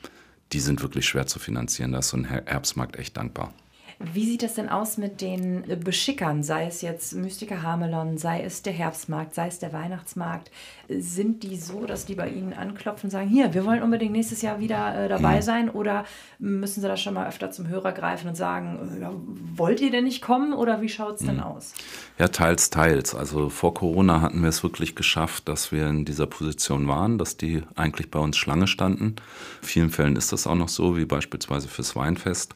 die 0.53 0.61
sind 0.61 0.83
wirklich 0.83 1.07
schwer 1.07 1.27
zu 1.27 1.39
finanzieren. 1.39 1.93
Da 1.93 2.01
ist 2.01 2.09
so 2.09 2.17
ein 2.17 2.25
Herbstmarkt 2.25 2.97
echt 2.97 3.17
dankbar. 3.17 3.55
Wie 4.03 4.25
sieht 4.25 4.43
das 4.43 4.55
denn 4.55 4.71
aus 4.71 4.97
mit 4.97 5.21
den 5.21 5.63
Beschickern, 5.85 6.43
sei 6.43 6.65
es 6.65 6.81
jetzt 6.81 7.13
Mystiker 7.13 7.63
Hamelon, 7.63 8.17
sei 8.17 8.43
es 8.43 8.63
der 8.63 8.73
Herbstmarkt, 8.73 9.35
sei 9.35 9.49
es 9.49 9.59
der 9.59 9.75
Weihnachtsmarkt? 9.75 10.51
Sind 10.89 11.43
die 11.43 11.59
so, 11.59 11.85
dass 11.85 12.07
die 12.07 12.15
bei 12.15 12.31
Ihnen 12.31 12.55
anklopfen 12.55 13.09
und 13.09 13.11
sagen, 13.11 13.29
hier, 13.29 13.53
wir 13.53 13.67
wollen 13.67 13.83
unbedingt 13.83 14.13
nächstes 14.13 14.41
Jahr 14.41 14.59
wieder 14.59 15.05
äh, 15.05 15.09
dabei 15.11 15.37
mhm. 15.37 15.43
sein? 15.43 15.69
Oder 15.69 16.07
müssen 16.39 16.81
Sie 16.81 16.89
da 16.89 16.97
schon 16.97 17.13
mal 17.13 17.29
öfter 17.29 17.51
zum 17.51 17.69
Hörer 17.69 17.93
greifen 17.93 18.29
und 18.29 18.37
sagen, 18.37 18.97
äh, 18.97 19.03
ja, 19.03 19.13
wollt 19.55 19.83
ihr 19.83 19.91
denn 19.91 20.05
nicht 20.05 20.23
kommen 20.23 20.55
oder 20.55 20.81
wie 20.81 20.89
schaut 20.89 21.17
es 21.17 21.21
mhm. 21.21 21.27
denn 21.27 21.41
aus? 21.41 21.75
Ja, 22.19 22.29
teils, 22.29 22.71
teils. 22.71 23.15
Also 23.15 23.51
vor 23.51 23.75
Corona 23.75 24.23
hatten 24.23 24.41
wir 24.41 24.49
es 24.49 24.63
wirklich 24.63 24.97
geschafft, 24.97 25.47
dass 25.47 25.73
wir 25.73 25.87
in 25.89 26.07
dieser 26.07 26.27
Position 26.27 26.89
waren, 26.89 27.19
dass 27.19 27.37
die 27.37 27.65
eigentlich 27.77 28.11
bei 28.11 28.19
uns 28.19 28.39
Schlange 28.39 28.67
standen. 28.67 29.17
In 29.61 29.69
vielen 29.69 29.91
Fällen 29.91 30.17
ist 30.17 30.33
das 30.33 30.47
auch 30.47 30.55
noch 30.55 30.71
so, 30.71 30.97
wie 30.97 31.05
beispielsweise 31.05 31.69
fürs 31.69 31.95
Weinfest. 31.95 32.55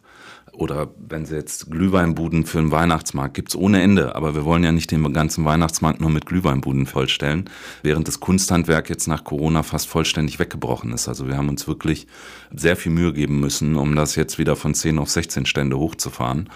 Oder 0.54 0.88
wenn 0.96 1.26
Sie 1.26 1.34
jetzt 1.34 1.70
Glühweinbuden 1.70 2.46
für 2.46 2.58
den 2.58 2.70
Weihnachtsmarkt 2.70 3.34
gibt 3.34 3.48
es 3.48 3.56
ohne 3.56 3.82
Ende. 3.82 4.14
Aber 4.14 4.34
wir 4.34 4.44
wollen 4.44 4.62
ja 4.62 4.70
nicht 4.70 4.90
den 4.90 5.12
ganzen 5.12 5.44
Weihnachtsmarkt 5.44 6.00
nur 6.00 6.10
mit 6.10 6.26
Glühweinbuden 6.26 6.86
vollstellen, 6.86 7.50
während 7.82 8.06
das 8.06 8.20
Kunsthandwerk 8.20 8.88
jetzt 8.88 9.08
nach 9.08 9.24
Corona 9.24 9.64
fast 9.64 9.88
vollständig 9.88 10.38
weggebrochen 10.38 10.92
ist. 10.92 11.08
Also 11.08 11.26
wir 11.26 11.36
haben 11.36 11.48
uns 11.48 11.66
wirklich 11.66 12.06
sehr 12.54 12.76
viel 12.76 12.92
Mühe 12.92 13.12
geben 13.12 13.40
müssen, 13.40 13.74
um 13.74 13.96
das 13.96 14.14
jetzt 14.14 14.38
wieder 14.38 14.54
von 14.54 14.74
10 14.74 14.98
auf 14.98 15.10
16 15.10 15.46
Stände 15.46 15.76
hochzufahren. 15.76 16.48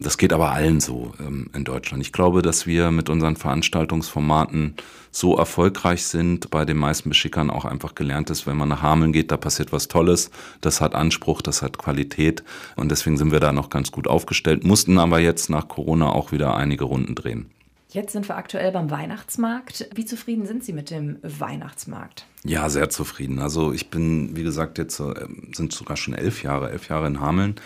Das 0.00 0.18
geht 0.18 0.32
aber 0.32 0.50
allen 0.50 0.80
so 0.80 1.14
ähm, 1.20 1.48
in 1.54 1.64
Deutschland. 1.64 2.02
Ich 2.02 2.12
glaube, 2.12 2.42
dass 2.42 2.66
wir 2.66 2.90
mit 2.90 3.08
unseren 3.08 3.36
Veranstaltungsformaten 3.36 4.74
so 5.12 5.36
erfolgreich 5.36 6.04
sind, 6.04 6.50
bei 6.50 6.64
den 6.64 6.76
meisten 6.76 7.08
Beschickern 7.08 7.48
auch 7.48 7.64
einfach 7.64 7.94
gelernt 7.94 8.30
ist, 8.30 8.48
wenn 8.48 8.56
man 8.56 8.68
nach 8.68 8.82
Hameln 8.82 9.12
geht, 9.12 9.30
da 9.30 9.36
passiert 9.36 9.72
was 9.72 9.86
Tolles, 9.86 10.30
das 10.60 10.80
hat 10.80 10.96
Anspruch, 10.96 11.40
das 11.40 11.62
hat 11.62 11.78
Qualität 11.78 12.42
und 12.74 12.90
deswegen 12.90 13.16
sind 13.16 13.30
wir 13.30 13.38
da 13.44 13.52
noch 13.52 13.70
ganz 13.70 13.92
gut 13.92 14.08
aufgestellt, 14.08 14.64
mussten 14.64 14.98
aber 14.98 15.20
jetzt 15.20 15.50
nach 15.50 15.68
Corona 15.68 16.10
auch 16.10 16.32
wieder 16.32 16.56
einige 16.56 16.84
Runden 16.84 17.14
drehen. 17.14 17.50
Jetzt 17.90 18.12
sind 18.12 18.28
wir 18.28 18.36
aktuell 18.36 18.72
beim 18.72 18.90
Weihnachtsmarkt. 18.90 19.88
Wie 19.94 20.04
zufrieden 20.04 20.46
sind 20.46 20.64
Sie 20.64 20.72
mit 20.72 20.90
dem 20.90 21.18
Weihnachtsmarkt? 21.22 22.26
Ja, 22.44 22.68
sehr 22.68 22.90
zufrieden. 22.90 23.38
Also 23.38 23.72
ich 23.72 23.88
bin, 23.88 24.36
wie 24.36 24.42
gesagt, 24.42 24.78
jetzt 24.78 25.00
äh, 25.00 25.14
sind 25.54 25.72
sogar 25.72 25.96
schon 25.96 26.14
elf 26.14 26.42
Jahre, 26.42 26.70
elf 26.70 26.88
Jahre 26.88 27.06
in 27.06 27.20
Hameln 27.20 27.56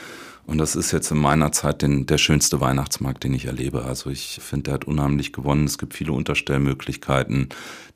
und 0.48 0.56
das 0.56 0.76
ist 0.76 0.92
jetzt 0.92 1.10
in 1.10 1.18
meiner 1.18 1.52
Zeit 1.52 1.82
den, 1.82 2.06
der 2.06 2.16
schönste 2.16 2.58
Weihnachtsmarkt, 2.58 3.22
den 3.22 3.34
ich 3.34 3.44
erlebe. 3.44 3.84
Also 3.84 4.08
ich 4.08 4.40
finde, 4.40 4.62
der 4.64 4.74
hat 4.74 4.86
unheimlich 4.86 5.34
gewonnen. 5.34 5.66
Es 5.66 5.76
gibt 5.76 5.92
viele 5.92 6.12
Unterstellmöglichkeiten. 6.12 7.50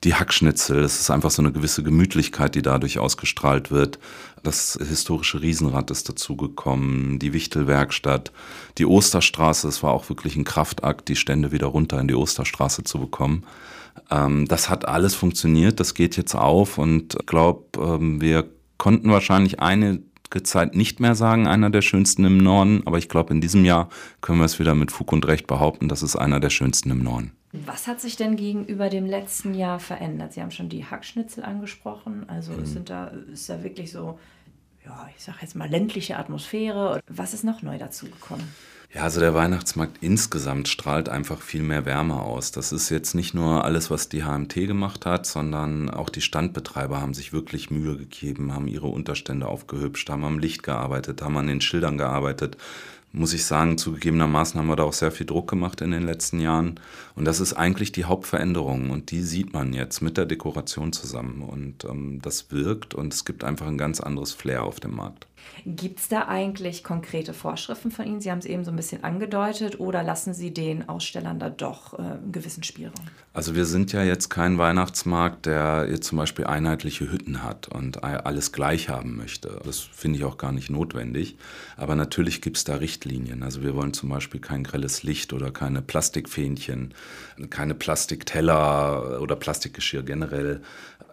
Die 0.05 0.17
Hackschnitzel, 0.17 0.85
es 0.85 1.01
ist 1.01 1.11
einfach 1.11 1.31
so 1.31 1.41
eine 1.41 1.51
gewisse 1.51 1.83
Gemütlichkeit, 1.83 2.55
die 2.55 2.61
dadurch 2.61 2.99
ausgestrahlt 2.99 3.71
wird. 3.71 3.99
Das 4.43 4.79
historische 4.87 5.41
Riesenrad 5.41 5.91
ist 5.91 6.11
dazugekommen, 6.11 7.19
die 7.19 7.33
Wichtelwerkstatt, 7.33 8.33
die 8.77 8.85
Osterstraße. 8.85 9.67
Es 9.67 9.83
war 9.83 9.93
auch 9.93 10.11
wirklich 10.11 10.37
ein 10.37 10.45
Kraftakt, 10.45 11.09
die 11.09 11.17
Stände 11.17 11.53
wieder 11.53 11.69
runter 11.69 11.99
in 12.01 12.09
die 12.09 12.15
Osterstraße 12.15 12.85
zu 12.85 12.99
bekommen. 12.99 13.47
Ähm, 14.11 14.47
das 14.47 14.69
hat 14.69 14.87
alles 14.87 15.15
funktioniert, 15.15 15.81
das 15.81 15.95
geht 15.95 16.17
jetzt 16.17 16.35
auf 16.35 16.79
und 16.79 17.17
ich 17.21 17.27
glaube, 17.27 17.65
ähm, 17.79 18.21
wir 18.21 18.49
konnten 18.79 19.11
wahrscheinlich 19.11 19.61
eine 19.61 20.03
Zeit 20.45 20.75
nicht 20.75 20.99
mehr 20.99 21.15
sagen, 21.15 21.47
einer 21.47 21.69
der 21.69 21.83
schönsten 21.83 22.25
im 22.25 22.39
Norden, 22.39 22.83
aber 22.87 22.97
ich 22.97 23.11
glaube, 23.11 23.35
in 23.35 23.43
diesem 23.43 23.67
Jahr 23.67 23.91
können 24.23 24.39
wir 24.39 24.47
es 24.47 24.59
wieder 24.59 24.75
mit 24.75 24.91
Fug 24.91 25.13
und 25.13 25.27
Recht 25.27 25.47
behaupten, 25.47 25.89
das 25.89 26.03
ist 26.03 26.17
einer 26.17 26.41
der 26.41 26.51
schönsten 26.51 26.91
im 26.91 27.03
Norden. 27.03 27.33
Was 27.53 27.87
hat 27.87 28.01
sich 28.01 28.17
denn 28.17 28.37
gegenüber 28.37 28.89
dem 28.89 29.05
letzten 29.05 29.53
Jahr 29.53 29.79
verändert? 29.79 30.33
Sie 30.33 30.41
haben 30.41 30.51
schon 30.51 30.71
die 30.71 30.87
Hackschnitzel 30.87 31.45
angesprochen, 31.45 32.25
also 32.29 32.53
mhm. 32.53 32.65
sind 32.65 32.89
da, 32.89 33.09
ist 33.31 33.51
da 33.51 33.63
wirklich 33.63 33.93
so, 33.93 34.19
ja, 34.87 35.09
ich 35.15 35.23
sage 35.23 35.39
jetzt 35.43 35.55
mal 35.55 35.69
ländliche 35.69 36.17
Atmosphäre. 36.17 37.01
Was 37.09 37.35
ist 37.35 37.45
noch 37.45 37.61
neu 37.61 37.77
dazugekommen? 37.77 38.47
Ja, 38.95 39.05
also 39.05 39.21
der 39.21 39.33
Weihnachtsmarkt 39.33 40.03
insgesamt 40.03 40.69
strahlt 40.69 41.09
einfach 41.09 41.41
viel 41.41 41.63
mehr 41.63 41.87
Wärme 41.87 42.21
aus. 42.21 42.53
Das 42.53 42.73
ist 42.73 42.91
jetzt 42.91 43.15
nicht 43.15 43.33
nur 43.33 43.65
alles, 43.65 43.91
was 43.91 44.11
die 44.11 44.23
HMT 44.23 44.55
gemacht 44.67 45.07
hat, 45.07 45.25
sondern 45.25 45.89
auch 45.89 46.11
die 46.11 46.21
Standbetreiber 46.21 47.01
haben 47.01 47.15
sich 47.15 47.33
wirklich 47.33 47.71
Mühe 47.71 47.97
gegeben, 47.97 48.53
haben 48.53 48.69
ihre 48.69 48.89
Unterstände 48.89 49.47
aufgehübscht, 49.49 50.11
haben 50.11 50.25
am 50.25 50.39
Licht 50.39 50.63
gearbeitet, 50.63 51.23
haben 51.23 51.39
an 51.39 51.47
den 51.47 51.63
Schildern 51.63 51.97
gearbeitet 51.97 52.59
muss 53.13 53.35
ich 53.35 53.45
sagen, 53.45 53.77
zugegebenermaßen 53.77 54.59
haben 54.59 54.69
wir 54.69 54.77
da 54.77 54.85
auch 54.85 54.93
sehr 54.95 55.13
viel 55.13 55.27
Druck 55.27 55.51
gemacht 55.51 55.83
in 55.83 55.91
den 55.91 56.03
letzten 56.03 56.41
Jahren. 56.41 56.81
Und 57.15 57.27
das 57.27 57.41
ist 57.41 57.53
eigentlich 57.53 57.93
die 57.93 58.07
Hauptveränderung. 58.07 58.91
Und 58.91 59.11
die 59.11 59.23
sieht 59.23 59.53
man 59.53 59.75
jetzt 59.75 60.01
mit 60.01 60.17
der 60.17 60.25
Dekoration 60.25 60.93
zusammen. 60.93 61.43
Und 61.43 61.85
ähm, 61.85 62.21
das 62.23 62.51
wirkt 62.51 62.95
und 62.95 63.13
es 63.13 63.27
gibt 63.27 63.45
einfach 63.45 63.67
ein 63.67 63.77
ganz 63.77 64.01
anderes 64.01 64.33
Flair 64.33 64.65
auf 64.65 64.81
dem 64.81 64.97
Markt. 64.97 65.27
Gibt 65.65 66.01
es 66.01 66.09
da 66.09 66.29
eigentlich 66.29 66.83
konkrete 66.83 67.35
Vorschriften 67.35 67.91
von 67.91 68.07
Ihnen? 68.07 68.21
Sie 68.21 68.31
haben 68.31 68.39
es 68.39 68.47
eben 68.47 68.65
so 68.65 68.71
ein 68.71 68.77
bisschen 68.77 69.05
angedeutet 69.05 69.79
oder 69.79 70.03
lassen 70.03 70.35
Sie 70.35 70.53
den 70.53 70.89
Ausstellern 70.89 71.39
da 71.39 71.51
doch 71.51 71.99
äh, 71.99 72.03
einen 72.03 72.33
gewissen 72.33 72.63
Spielraum? 72.63 72.95
Also 73.33 73.55
wir 73.55 73.65
sind 73.65 73.93
ja 73.93 74.03
jetzt 74.03 74.29
kein 74.29 74.59
Weihnachtsmarkt, 74.59 75.47
der 75.47 75.87
jetzt 75.89 76.07
zum 76.07 76.19
Beispiel 76.19 76.47
einheitliche 76.47 77.11
Hütten 77.11 77.43
hat 77.43 77.69
und 77.69 78.05
alles 78.05 78.53
gleich 78.53 78.89
haben 78.89 79.17
möchte. 79.17 79.61
Das 79.65 79.79
finde 79.79 80.19
ich 80.19 80.25
auch 80.25 80.37
gar 80.37 80.53
nicht 80.53 80.69
notwendig. 80.69 81.37
Aber 81.77 81.95
natürlich 81.95 82.43
gibt 82.43 82.59
es 82.59 82.65
da 82.65 82.77
Richtlinien. 82.77 83.43
Also 83.43 83.63
wir 83.63 83.75
wollen 83.75 83.95
zum 83.95 84.11
Beispiel 84.11 84.41
kein 84.41 84.65
grelles 84.65 85.03
Licht 85.03 85.33
oder 85.33 85.51
keine 85.51 85.81
Plastikfähnchen, 85.81 86.93
keine 87.49 87.75
Plastikteller 87.75 89.21
oder 89.23 89.37
Plastikgeschirr 89.37 90.03
generell. 90.03 90.61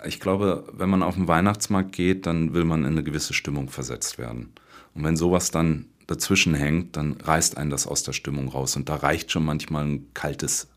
Ich 0.06 0.20
glaube, 0.20 0.68
wenn 0.72 0.90
man 0.90 1.04
auf 1.04 1.16
den 1.16 1.28
Weihnachtsmarkt 1.28 1.92
geht, 1.92 2.26
dann 2.26 2.54
will 2.54 2.64
man 2.64 2.82
in 2.82 2.92
eine 2.92 3.04
gewisse 3.04 3.34
Stimmung 3.34 3.70
versetzt 3.70 4.18
werden. 4.18 4.54
Und 4.94 5.04
wenn 5.04 5.18
sowas 5.18 5.52
dann 5.52 5.86
dazwischen 6.08 6.56
hängt, 6.56 6.98
dann 6.98 7.14
reißt 7.14 7.58
einen 7.58 7.70
das 7.70 7.88
aus 7.88 8.04
der 8.04 8.14
Stimmung 8.14 8.48
raus. 8.48 8.76
Und 8.76 8.90
da 8.90 8.96
reicht 8.96 9.32
schon 9.32 9.46
manchmal 9.46 9.86
ein 9.86 10.14
kaltes, 10.14 10.70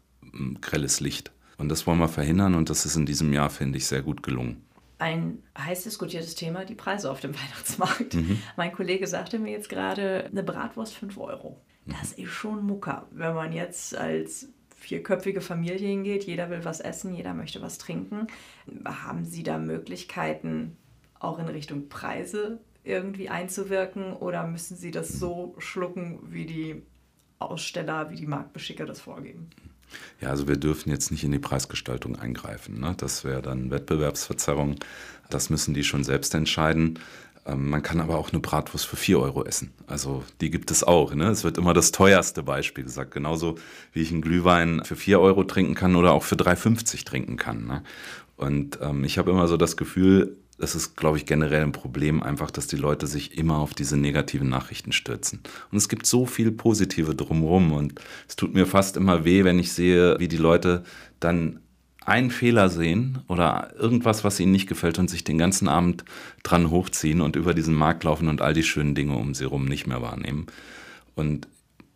grelles 0.61 1.01
Licht. 1.01 1.33
Und 1.59 1.69
das 1.69 1.87
wollen 1.87 1.99
wir 1.99 2.09
verhindern 2.09 2.55
und 2.55 2.71
das 2.71 2.87
ist 2.87 2.97
in 2.97 3.07
diesem 3.07 3.33
Jahr, 3.33 3.51
finde 3.51 3.79
ich, 3.79 3.87
sehr 3.87 4.03
gut 4.03 4.23
gelungen. 4.23 4.65
Ein 4.99 5.39
heiß 5.59 5.85
diskutiertes 5.85 6.35
Thema, 6.35 6.65
die 6.65 6.75
Preise 6.75 7.11
auf 7.11 7.21
dem 7.21 7.35
Weihnachtsmarkt. 7.41 8.15
Mhm. 8.15 8.43
Mein 8.57 8.73
Kollege 8.73 9.07
sagte 9.07 9.39
mir 9.39 9.53
jetzt 9.53 9.69
gerade, 9.69 10.29
eine 10.31 10.43
Bratwurst 10.43 10.95
5 10.95 11.19
Euro. 11.19 11.61
Das 11.87 12.13
ist 12.13 12.31
schon 12.31 12.65
Mucker, 12.65 13.07
wenn 13.11 13.35
man 13.35 13.53
jetzt 13.53 13.97
als 13.97 14.49
vierköpfige 14.83 15.40
Familie 15.40 15.88
hingeht, 15.88 16.25
jeder 16.25 16.51
will 16.51 16.64
was 16.64 16.81
essen, 16.81 17.14
jeder 17.14 17.35
möchte 17.35 17.62
was 17.62 17.79
trinken. 17.79 18.27
Haben 18.85 19.25
Sie 19.25 19.42
da 19.42 19.59
Möglichkeiten, 19.59 20.77
auch 21.18 21.38
in 21.38 21.47
Richtung 21.47 21.88
Preise 21.88 22.61
irgendwie 22.85 23.29
einzuwirken 23.29 24.12
oder 24.12 24.45
müssen 24.47 24.77
Sie 24.77 24.90
das 24.90 25.09
so 25.09 25.55
schlucken, 25.59 26.18
wie 26.25 26.47
die 26.47 26.83
Aussteller, 27.38 28.11
wie 28.11 28.16
die 28.16 28.27
Marktbeschicker 28.27 28.85
das 28.85 29.01
vorgeben? 29.01 29.51
Ja, 30.21 30.31
also 30.31 30.49
wir 30.49 30.57
dürfen 30.57 30.90
jetzt 30.90 31.11
nicht 31.11 31.23
in 31.23 31.33
die 31.33 31.38
Preisgestaltung 31.38 32.16
eingreifen. 32.16 32.81
Ne? 32.81 32.95
Das 32.97 33.25
wäre 33.25 33.42
dann 33.42 33.71
Wettbewerbsverzerrung. 33.71 34.77
Das 35.31 35.51
müssen 35.51 35.75
die 35.75 35.85
schon 35.85 36.03
selbst 36.03 36.35
entscheiden. 36.35 36.99
Ähm, 37.46 37.70
man 37.70 37.83
kann 37.83 38.00
aber 38.00 38.18
auch 38.18 38.31
eine 38.31 38.40
Bratwurst 38.40 38.87
für 38.87 38.96
4 38.96 39.20
Euro 39.20 39.44
essen. 39.44 39.72
Also 39.87 40.24
die 40.40 40.50
gibt 40.50 40.70
es 40.70 40.85
auch. 40.85 41.14
Ne? 41.14 41.28
Es 41.28 41.44
wird 41.44 41.59
immer 41.59 41.74
das 41.74 41.92
teuerste 41.92 42.42
Beispiel 42.42 42.85
gesagt. 42.85 43.12
Genauso 43.12 43.57
wie 43.92 44.00
ich 44.00 44.12
einen 44.12 44.22
Glühwein 44.22 44.83
für 44.85 44.96
4 44.96 45.20
Euro 45.20 45.44
trinken 45.44 45.74
kann 45.74 45.96
oder 45.96 46.12
auch 46.12 46.22
für 46.22 46.37
3,50 46.37 47.05
trinken 47.05 47.37
kann. 47.37 47.66
Ne? 47.66 47.83
Und 48.37 48.78
ähm, 48.81 49.05
ich 49.05 49.18
habe 49.18 49.31
immer 49.31 49.48
so 49.48 49.57
das 49.57 49.76
Gefühl, 49.76 50.37
es 50.59 50.74
ist, 50.76 50.96
glaube 50.96 51.16
ich, 51.16 51.26
generell 51.26 51.62
ein 51.62 51.72
Problem 51.72 52.22
einfach, 52.22 52.50
dass 52.50 52.68
die 52.68 52.76
Leute 52.76 53.07
sich 53.09 53.37
immer 53.37 53.57
auf 53.57 53.74
diese 53.74 53.96
negativen 53.96 54.48
Nachrichten 54.48 54.92
stürzen. 54.92 55.40
Und 55.72 55.78
es 55.78 55.88
gibt 55.88 56.07
so 56.07 56.24
viel 56.24 56.52
Positive 56.52 57.14
drumherum 57.16 57.72
und 57.72 58.00
es 58.28 58.37
tut 58.37 58.55
mir 58.55 58.66
fast 58.66 58.96
immer 58.96 59.24
weh, 59.24 59.42
wenn 59.44 59.59
ich 59.59 59.72
sehe, 59.72 60.16
wie 60.20 60.28
die 60.28 60.37
Leute 60.37 60.85
dann 61.18 61.61
einen 62.07 62.31
Fehler 62.31 62.69
sehen 62.69 63.19
oder 63.29 63.73
irgendwas, 63.79 64.25
was 64.25 64.41
ihnen 64.41 64.53
nicht 64.53 64.69
gefällt 64.69 64.99
und 64.99 65.09
sich 65.09 65.25
den 65.25 65.38
ganzen 65.38 65.69
Abend 65.69 66.05
dran 66.43 66.71
hochziehen 66.71 67.21
und 67.21 67.37
über 67.37 67.55
diesen 67.55 67.75
Markt 67.75 68.05
laufen 68.05 68.29
und 68.29 68.41
all 68.41 68.55
die 68.55 68.62
schönen 68.62 68.95
Dinge 68.95 69.17
um 69.17 69.35
sie 69.35 69.45
herum 69.45 69.65
nicht 69.65 69.87
mehr 69.87 70.03
wahrnehmen. 70.03 70.47
Und 71.15 71.49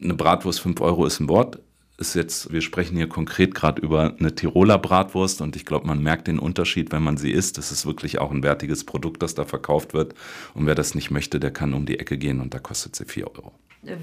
eine 0.03 0.15
Bratwurst 0.15 0.61
5 0.61 0.81
Euro 0.81 1.07
ist 1.07 1.21
ein 1.21 1.29
Wort, 1.29 1.59
ist 1.99 2.15
jetzt, 2.15 2.53
wir 2.53 2.61
sprechen 2.61 2.97
hier 2.97 3.09
konkret 3.09 3.55
gerade 3.55 3.81
über 3.81 4.15
eine 4.19 4.35
Tiroler 4.35 4.79
Bratwurst 4.79 5.41
und 5.41 5.57
ich 5.57 5.65
glaube, 5.65 5.87
man 5.87 6.03
merkt 6.03 6.29
den 6.29 6.39
Unterschied, 6.39 6.93
wenn 6.93 7.03
man 7.03 7.17
sie 7.17 7.33
isst. 7.33 7.57
Es 7.57 7.73
ist 7.73 7.87
wirklich 7.87 8.19
auch 8.19 8.31
ein 8.31 8.43
wertiges 8.43 8.85
Produkt, 8.85 9.23
das 9.23 9.35
da 9.35 9.45
verkauft 9.45 9.95
wird. 9.95 10.15
Und 10.53 10.67
wer 10.67 10.75
das 10.75 10.95
nicht 10.95 11.11
möchte, 11.11 11.41
der 11.41 11.53
kann 11.53 11.73
um 11.73 11.87
die 11.87 11.99
Ecke 11.99 12.19
gehen 12.19 12.41
und 12.41 12.53
da 12.53 12.59
kostet 12.59 12.97
sie 12.97 13.07
4 13.07 13.35
Euro. 13.35 13.53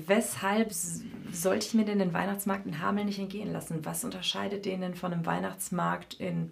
Weshalb 0.07 0.71
sollte 1.31 1.67
ich 1.67 1.73
mir 1.73 1.85
denn 1.85 1.99
den 1.99 2.13
Weihnachtsmarkt 2.13 2.65
in 2.65 2.79
Hameln 2.79 3.07
nicht 3.07 3.19
entgehen 3.19 3.51
lassen? 3.51 3.83
Was 3.83 4.03
unterscheidet 4.03 4.65
den 4.65 4.81
denn 4.81 4.95
von 4.95 5.13
einem 5.13 5.25
Weihnachtsmarkt 5.25 6.15
in 6.15 6.51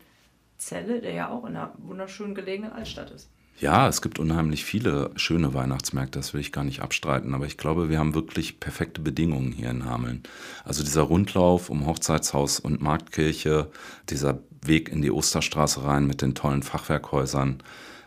Celle, 0.57 1.01
der 1.01 1.13
ja 1.13 1.29
auch 1.29 1.45
in 1.45 1.55
einer 1.55 1.73
wunderschön 1.77 2.35
gelegenen 2.35 2.73
Altstadt 2.73 3.11
ist? 3.11 3.29
Ja, 3.59 3.87
es 3.87 4.01
gibt 4.01 4.17
unheimlich 4.17 4.65
viele 4.65 5.11
schöne 5.15 5.53
Weihnachtsmärkte, 5.53 6.17
das 6.17 6.33
will 6.33 6.41
ich 6.41 6.51
gar 6.51 6.63
nicht 6.63 6.81
abstreiten, 6.81 7.35
aber 7.35 7.45
ich 7.45 7.57
glaube, 7.57 7.89
wir 7.89 7.99
haben 7.99 8.15
wirklich 8.15 8.59
perfekte 8.59 9.01
Bedingungen 9.01 9.51
hier 9.51 9.69
in 9.69 9.85
Hameln. 9.85 10.23
Also 10.63 10.83
dieser 10.83 11.03
Rundlauf 11.03 11.69
um 11.69 11.85
Hochzeitshaus 11.85 12.59
und 12.59 12.81
Marktkirche, 12.81 13.69
dieser 14.09 14.39
Weg 14.63 14.89
in 14.89 15.03
die 15.03 15.11
Osterstraße 15.11 15.83
rein 15.83 16.07
mit 16.07 16.23
den 16.23 16.33
tollen 16.33 16.63
Fachwerkhäusern. 16.63 17.61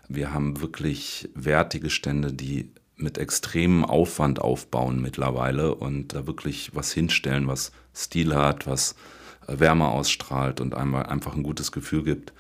Wir 0.08 0.32
haben 0.32 0.60
wirklich 0.60 1.28
wertige 1.34 1.90
Stände, 1.90 2.32
die 2.32 2.70
mit 2.96 3.18
extremem 3.18 3.85
Aufwand 3.85 4.40
aufbauen 4.40 5.00
mittlerweile 5.00 5.74
und 5.74 6.14
da 6.14 6.26
wirklich 6.26 6.70
was 6.74 6.92
hinstellen, 6.92 7.48
was 7.48 7.72
Stil 7.94 8.35
hat, 8.35 8.66
was 8.66 8.94
äh, 9.46 9.59
Wärme 9.59 9.88
ausstrahlt 9.88 10.61
und 10.61 10.74
einmal 10.74 11.07
einfach 11.07 11.35
ein 11.35 11.42
gutes 11.42 11.72
Gefühl 11.72 12.04
gibt. 12.04 12.33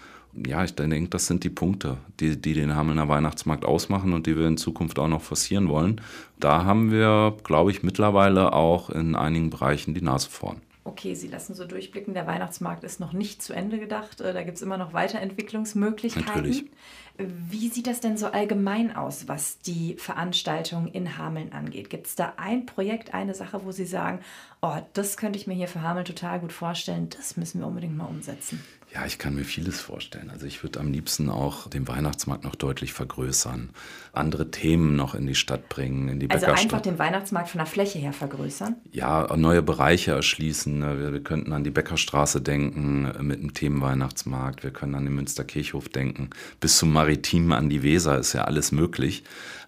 Ja, 0.46 0.64
ich 0.64 0.74
denke, 0.74 1.08
das 1.10 1.26
sind 1.26 1.44
die 1.44 1.50
Punkte, 1.50 1.98
die, 2.18 2.40
die 2.40 2.54
den 2.54 2.74
Hamelner 2.74 3.08
Weihnachtsmarkt 3.08 3.64
ausmachen 3.64 4.12
und 4.12 4.26
die 4.26 4.36
wir 4.36 4.48
in 4.48 4.56
Zukunft 4.56 4.98
auch 4.98 5.06
noch 5.06 5.22
forcieren 5.22 5.68
wollen. 5.68 6.00
Da 6.40 6.64
haben 6.64 6.90
wir, 6.90 7.36
glaube 7.44 7.70
ich, 7.70 7.84
mittlerweile 7.84 8.52
auch 8.52 8.90
in 8.90 9.14
einigen 9.14 9.50
Bereichen 9.50 9.94
die 9.94 10.02
Nase 10.02 10.28
vorn 10.28 10.60
okay, 10.84 11.14
Sie 11.14 11.28
lassen 11.28 11.54
so 11.54 11.64
durchblicken, 11.64 12.14
der 12.14 12.26
Weihnachtsmarkt 12.26 12.84
ist 12.84 13.00
noch 13.00 13.12
nicht 13.12 13.42
zu 13.42 13.52
Ende 13.52 13.78
gedacht. 13.78 14.20
Äh, 14.20 14.32
da 14.32 14.42
gibt 14.42 14.56
es 14.56 14.62
immer 14.62 14.76
noch 14.76 14.92
Weiterentwicklungsmöglichkeiten. 14.92 16.28
Natürlich. 16.28 16.70
Wie 17.16 17.68
sieht 17.68 17.86
das 17.86 18.00
denn 18.00 18.16
so 18.16 18.26
allgemein 18.26 18.94
aus, 18.94 19.28
was 19.28 19.58
die 19.60 19.94
Veranstaltung 19.96 20.88
in 20.88 21.16
Hameln 21.16 21.52
angeht? 21.52 21.88
Gibt 21.88 22.08
es 22.08 22.16
da 22.16 22.34
ein 22.36 22.66
Projekt, 22.66 23.14
eine 23.14 23.34
Sache, 23.34 23.64
wo 23.64 23.72
Sie 23.72 23.86
sagen, 23.86 24.18
oh, 24.62 24.76
das 24.92 25.16
könnte 25.16 25.38
ich 25.38 25.46
mir 25.46 25.54
hier 25.54 25.68
für 25.68 25.82
Hameln 25.82 26.04
total 26.04 26.40
gut 26.40 26.52
vorstellen, 26.52 27.08
das 27.10 27.36
müssen 27.36 27.60
wir 27.60 27.66
unbedingt 27.68 27.96
mal 27.96 28.06
umsetzen? 28.06 28.64
Ja, 28.94 29.04
ich 29.06 29.18
kann 29.18 29.34
mir 29.34 29.44
vieles 29.44 29.80
vorstellen. 29.80 30.30
Also 30.30 30.46
ich 30.46 30.62
würde 30.62 30.78
am 30.78 30.92
liebsten 30.92 31.28
auch 31.28 31.68
den 31.68 31.88
Weihnachtsmarkt 31.88 32.44
noch 32.44 32.54
deutlich 32.54 32.92
vergrößern, 32.92 33.70
andere 34.12 34.52
Themen 34.52 34.94
noch 34.94 35.16
in 35.16 35.26
die 35.26 35.34
Stadt 35.34 35.68
bringen, 35.68 36.08
in 36.08 36.20
die 36.20 36.30
Also 36.30 36.46
einfach 36.46 36.80
den 36.80 36.96
Weihnachtsmarkt 37.00 37.48
von 37.48 37.58
der 37.58 37.66
Fläche 37.66 37.98
her 37.98 38.12
vergrößern? 38.12 38.76
Ja, 38.92 39.36
neue 39.36 39.62
Bereiche 39.62 40.12
erschließen. 40.12 40.80
Wir, 40.80 41.12
wir 41.12 41.24
könnten 41.24 41.52
an 41.52 41.64
die 41.64 41.72
Bäckerstraße 41.72 42.40
denken 42.40 43.10
mit 43.26 43.42
dem 43.42 43.52
Themenweihnachtsmarkt. 43.52 44.62
Wir 44.62 44.70
können 44.70 44.94
an 44.94 45.04
den 45.04 45.14
Münsterkirchhof 45.16 45.88
denken. 45.88 46.30
Bis 46.60 46.78
zum 46.78 46.92
Maritimen 46.92 47.52
an 47.52 47.68
die 47.68 47.82
Weser 47.82 48.20
ist 48.20 48.32
ja 48.32 48.44
alles 48.44 48.70
möglich. 48.70 49.24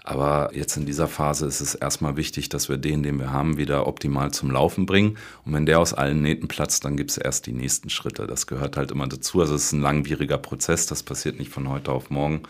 Aber 0.09 0.51
jetzt 0.55 0.77
in 0.77 0.87
dieser 0.87 1.09
Phase 1.09 1.47
ist 1.47 1.61
es 1.61 1.75
erstmal 1.75 2.17
wichtig, 2.17 2.49
dass 2.49 2.69
wir 2.69 2.77
den, 2.77 3.03
den 3.03 3.19
wir 3.19 3.33
haben, 3.33 3.59
wieder 3.59 3.89
optimal 3.89 4.31
zum 4.31 4.53
Laufen 4.53 4.87
bringen. 4.87 5.19
Und 5.45 5.53
wenn 5.53 5.67
der 5.67 5.81
aus 5.81 5.95
allen 5.95 6.23
Nähten 6.23 6.47
platzt, 6.47 6.85
dann 6.85 6.97
gibt 6.97 7.11
es 7.11 7.19
erst 7.19 7.47
die 7.47 7.53
nächsten 7.53 7.91
Schritte. 7.91 8.29
Das 8.29 8.47
gehört 8.47 8.77
halt 8.77 8.93
immer 8.93 9.09
dazu. 9.09 9.41
Also 9.41 9.57
es 9.57 9.65
ist 9.65 9.73
ein 9.73 9.81
langwieriger 9.81 10.39
Prozess, 10.39 10.87
das 10.87 11.03
passiert 11.03 11.41
nicht 11.41 11.51
von 11.51 11.69
heute 11.69 11.91
auf 11.91 12.09
morgen. 12.09 12.43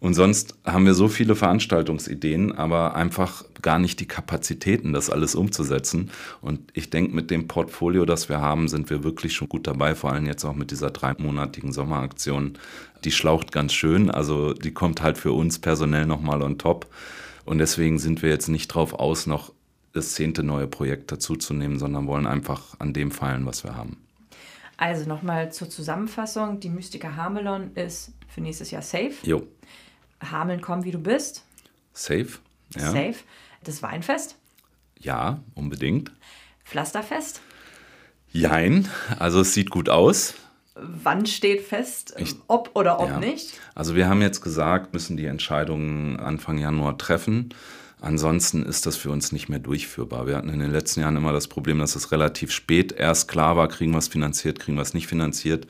Und 0.00 0.14
sonst 0.14 0.54
haben 0.64 0.86
wir 0.86 0.94
so 0.94 1.08
viele 1.08 1.34
Veranstaltungsideen, 1.34 2.52
aber 2.52 2.94
einfach 2.94 3.44
gar 3.62 3.78
nicht 3.78 4.00
die 4.00 4.06
Kapazitäten, 4.06 4.92
das 4.92 5.08
alles 5.08 5.34
umzusetzen. 5.34 6.10
Und 6.42 6.60
ich 6.74 6.90
denke, 6.90 7.14
mit 7.14 7.30
dem 7.30 7.48
Portfolio, 7.48 8.04
das 8.04 8.28
wir 8.28 8.40
haben, 8.40 8.68
sind 8.68 8.90
wir 8.90 9.04
wirklich 9.04 9.34
schon 9.34 9.48
gut 9.48 9.66
dabei, 9.66 9.94
vor 9.94 10.12
allem 10.12 10.26
jetzt 10.26 10.44
auch 10.44 10.54
mit 10.54 10.70
dieser 10.70 10.90
dreimonatigen 10.90 11.72
Sommeraktion. 11.72 12.58
Die 13.04 13.12
schlaucht 13.12 13.52
ganz 13.52 13.72
schön, 13.72 14.10
also 14.10 14.54
die 14.54 14.72
kommt 14.72 15.02
halt 15.02 15.18
für 15.18 15.32
uns 15.32 15.58
personell 15.58 16.06
nochmal 16.06 16.42
on 16.42 16.58
top. 16.58 16.86
Und 17.44 17.58
deswegen 17.58 17.98
sind 17.98 18.22
wir 18.22 18.30
jetzt 18.30 18.48
nicht 18.48 18.68
drauf 18.68 18.94
aus, 18.94 19.26
noch 19.26 19.52
das 19.92 20.14
zehnte 20.14 20.42
neue 20.42 20.66
Projekt 20.66 21.12
dazuzunehmen, 21.12 21.78
sondern 21.78 22.06
wollen 22.06 22.26
einfach 22.26 22.80
an 22.80 22.92
dem 22.92 23.10
feilen, 23.10 23.46
was 23.46 23.62
wir 23.64 23.76
haben. 23.76 23.98
Also 24.76 25.08
nochmal 25.08 25.52
zur 25.52 25.70
Zusammenfassung: 25.70 26.60
Die 26.60 26.68
Mystica 26.68 27.14
Hamelon 27.16 27.72
ist 27.74 28.12
für 28.28 28.40
nächstes 28.40 28.70
Jahr 28.70 28.82
safe. 28.82 29.14
Jo. 29.22 29.46
Hameln, 30.20 30.60
komm 30.60 30.84
wie 30.84 30.90
du 30.90 30.98
bist. 30.98 31.44
Safe. 31.92 32.28
Ja. 32.74 32.90
Safe. 32.90 33.16
Das 33.62 33.82
Weinfest. 33.82 34.36
Ja, 34.98 35.40
unbedingt. 35.54 36.10
Pflasterfest. 36.64 37.40
Jein, 38.32 38.88
also 39.18 39.42
es 39.42 39.54
sieht 39.54 39.70
gut 39.70 39.88
aus. 39.88 40.34
Wann 40.74 41.26
steht 41.26 41.62
fest, 41.62 42.14
ich, 42.18 42.34
ob 42.48 42.70
oder 42.74 42.98
ob 42.98 43.08
ja. 43.08 43.20
nicht? 43.20 43.60
Also 43.74 43.94
wir 43.94 44.08
haben 44.08 44.20
jetzt 44.22 44.40
gesagt, 44.40 44.92
müssen 44.92 45.16
die 45.16 45.26
Entscheidungen 45.26 46.18
Anfang 46.18 46.58
Januar 46.58 46.98
treffen. 46.98 47.54
Ansonsten 48.00 48.64
ist 48.64 48.84
das 48.84 48.96
für 48.96 49.10
uns 49.10 49.32
nicht 49.32 49.48
mehr 49.48 49.60
durchführbar. 49.60 50.26
Wir 50.26 50.36
hatten 50.36 50.50
in 50.50 50.58
den 50.58 50.72
letzten 50.72 51.00
Jahren 51.00 51.16
immer 51.16 51.32
das 51.32 51.48
Problem, 51.48 51.78
dass 51.78 51.96
es 51.96 52.12
relativ 52.12 52.50
spät 52.50 52.92
erst 52.92 53.28
klar 53.28 53.56
war, 53.56 53.68
kriegen 53.68 53.92
wir 53.92 53.98
es 53.98 54.08
finanziert, 54.08 54.58
kriegen 54.58 54.76
wir 54.76 54.82
es 54.82 54.94
nicht 54.94 55.06
finanziert. 55.06 55.66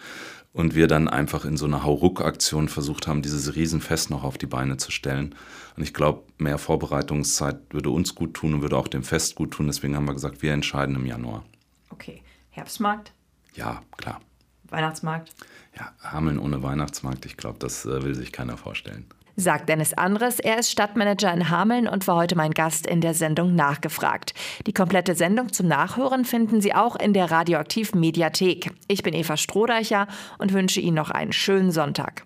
Und 0.52 0.74
wir 0.74 0.86
dann 0.86 1.08
einfach 1.08 1.44
in 1.44 1.56
so 1.56 1.66
einer 1.66 1.84
Hauruck-Aktion 1.84 2.68
versucht 2.68 3.06
haben, 3.06 3.22
dieses 3.22 3.56
Riesenfest 3.56 4.10
noch 4.10 4.24
auf 4.24 4.38
die 4.38 4.46
Beine 4.46 4.78
zu 4.78 4.90
stellen. 4.90 5.34
Und 5.76 5.82
ich 5.82 5.92
glaube, 5.92 6.22
mehr 6.38 6.58
Vorbereitungszeit 6.58 7.58
würde 7.70 7.90
uns 7.90 8.14
gut 8.14 8.34
tun 8.34 8.54
und 8.54 8.62
würde 8.62 8.76
auch 8.76 8.88
dem 8.88 9.02
Fest 9.02 9.34
gut 9.34 9.50
tun. 9.50 9.66
Deswegen 9.66 9.96
haben 9.96 10.06
wir 10.06 10.14
gesagt, 10.14 10.42
wir 10.42 10.52
entscheiden 10.52 10.94
im 10.96 11.06
Januar. 11.06 11.44
Okay. 11.90 12.22
Herbstmarkt? 12.50 13.12
Ja, 13.54 13.82
klar. 13.96 14.20
Weihnachtsmarkt? 14.74 15.30
Ja, 15.76 15.92
Hameln 16.02 16.38
ohne 16.38 16.62
Weihnachtsmarkt, 16.62 17.26
ich 17.26 17.36
glaube, 17.36 17.58
das 17.58 17.84
äh, 17.84 18.02
will 18.02 18.14
sich 18.14 18.32
keiner 18.32 18.56
vorstellen. 18.56 19.06
Sagt 19.36 19.68
Dennis 19.68 19.94
Andres, 19.94 20.38
er 20.38 20.60
ist 20.60 20.70
Stadtmanager 20.70 21.32
in 21.32 21.50
Hameln 21.50 21.88
und 21.88 22.06
war 22.06 22.16
heute 22.16 22.36
mein 22.36 22.52
Gast 22.52 22.86
in 22.86 23.00
der 23.00 23.14
Sendung 23.14 23.56
Nachgefragt. 23.56 24.32
Die 24.66 24.72
komplette 24.72 25.16
Sendung 25.16 25.52
zum 25.52 25.66
Nachhören 25.66 26.24
finden 26.24 26.60
Sie 26.60 26.72
auch 26.72 26.94
in 26.94 27.12
der 27.12 27.32
Radioaktiv 27.32 27.94
Mediathek. 27.94 28.70
Ich 28.86 29.02
bin 29.02 29.12
Eva 29.12 29.36
Strohdeicher 29.36 30.06
und 30.38 30.52
wünsche 30.52 30.80
Ihnen 30.80 30.94
noch 30.94 31.10
einen 31.10 31.32
schönen 31.32 31.72
Sonntag. 31.72 32.24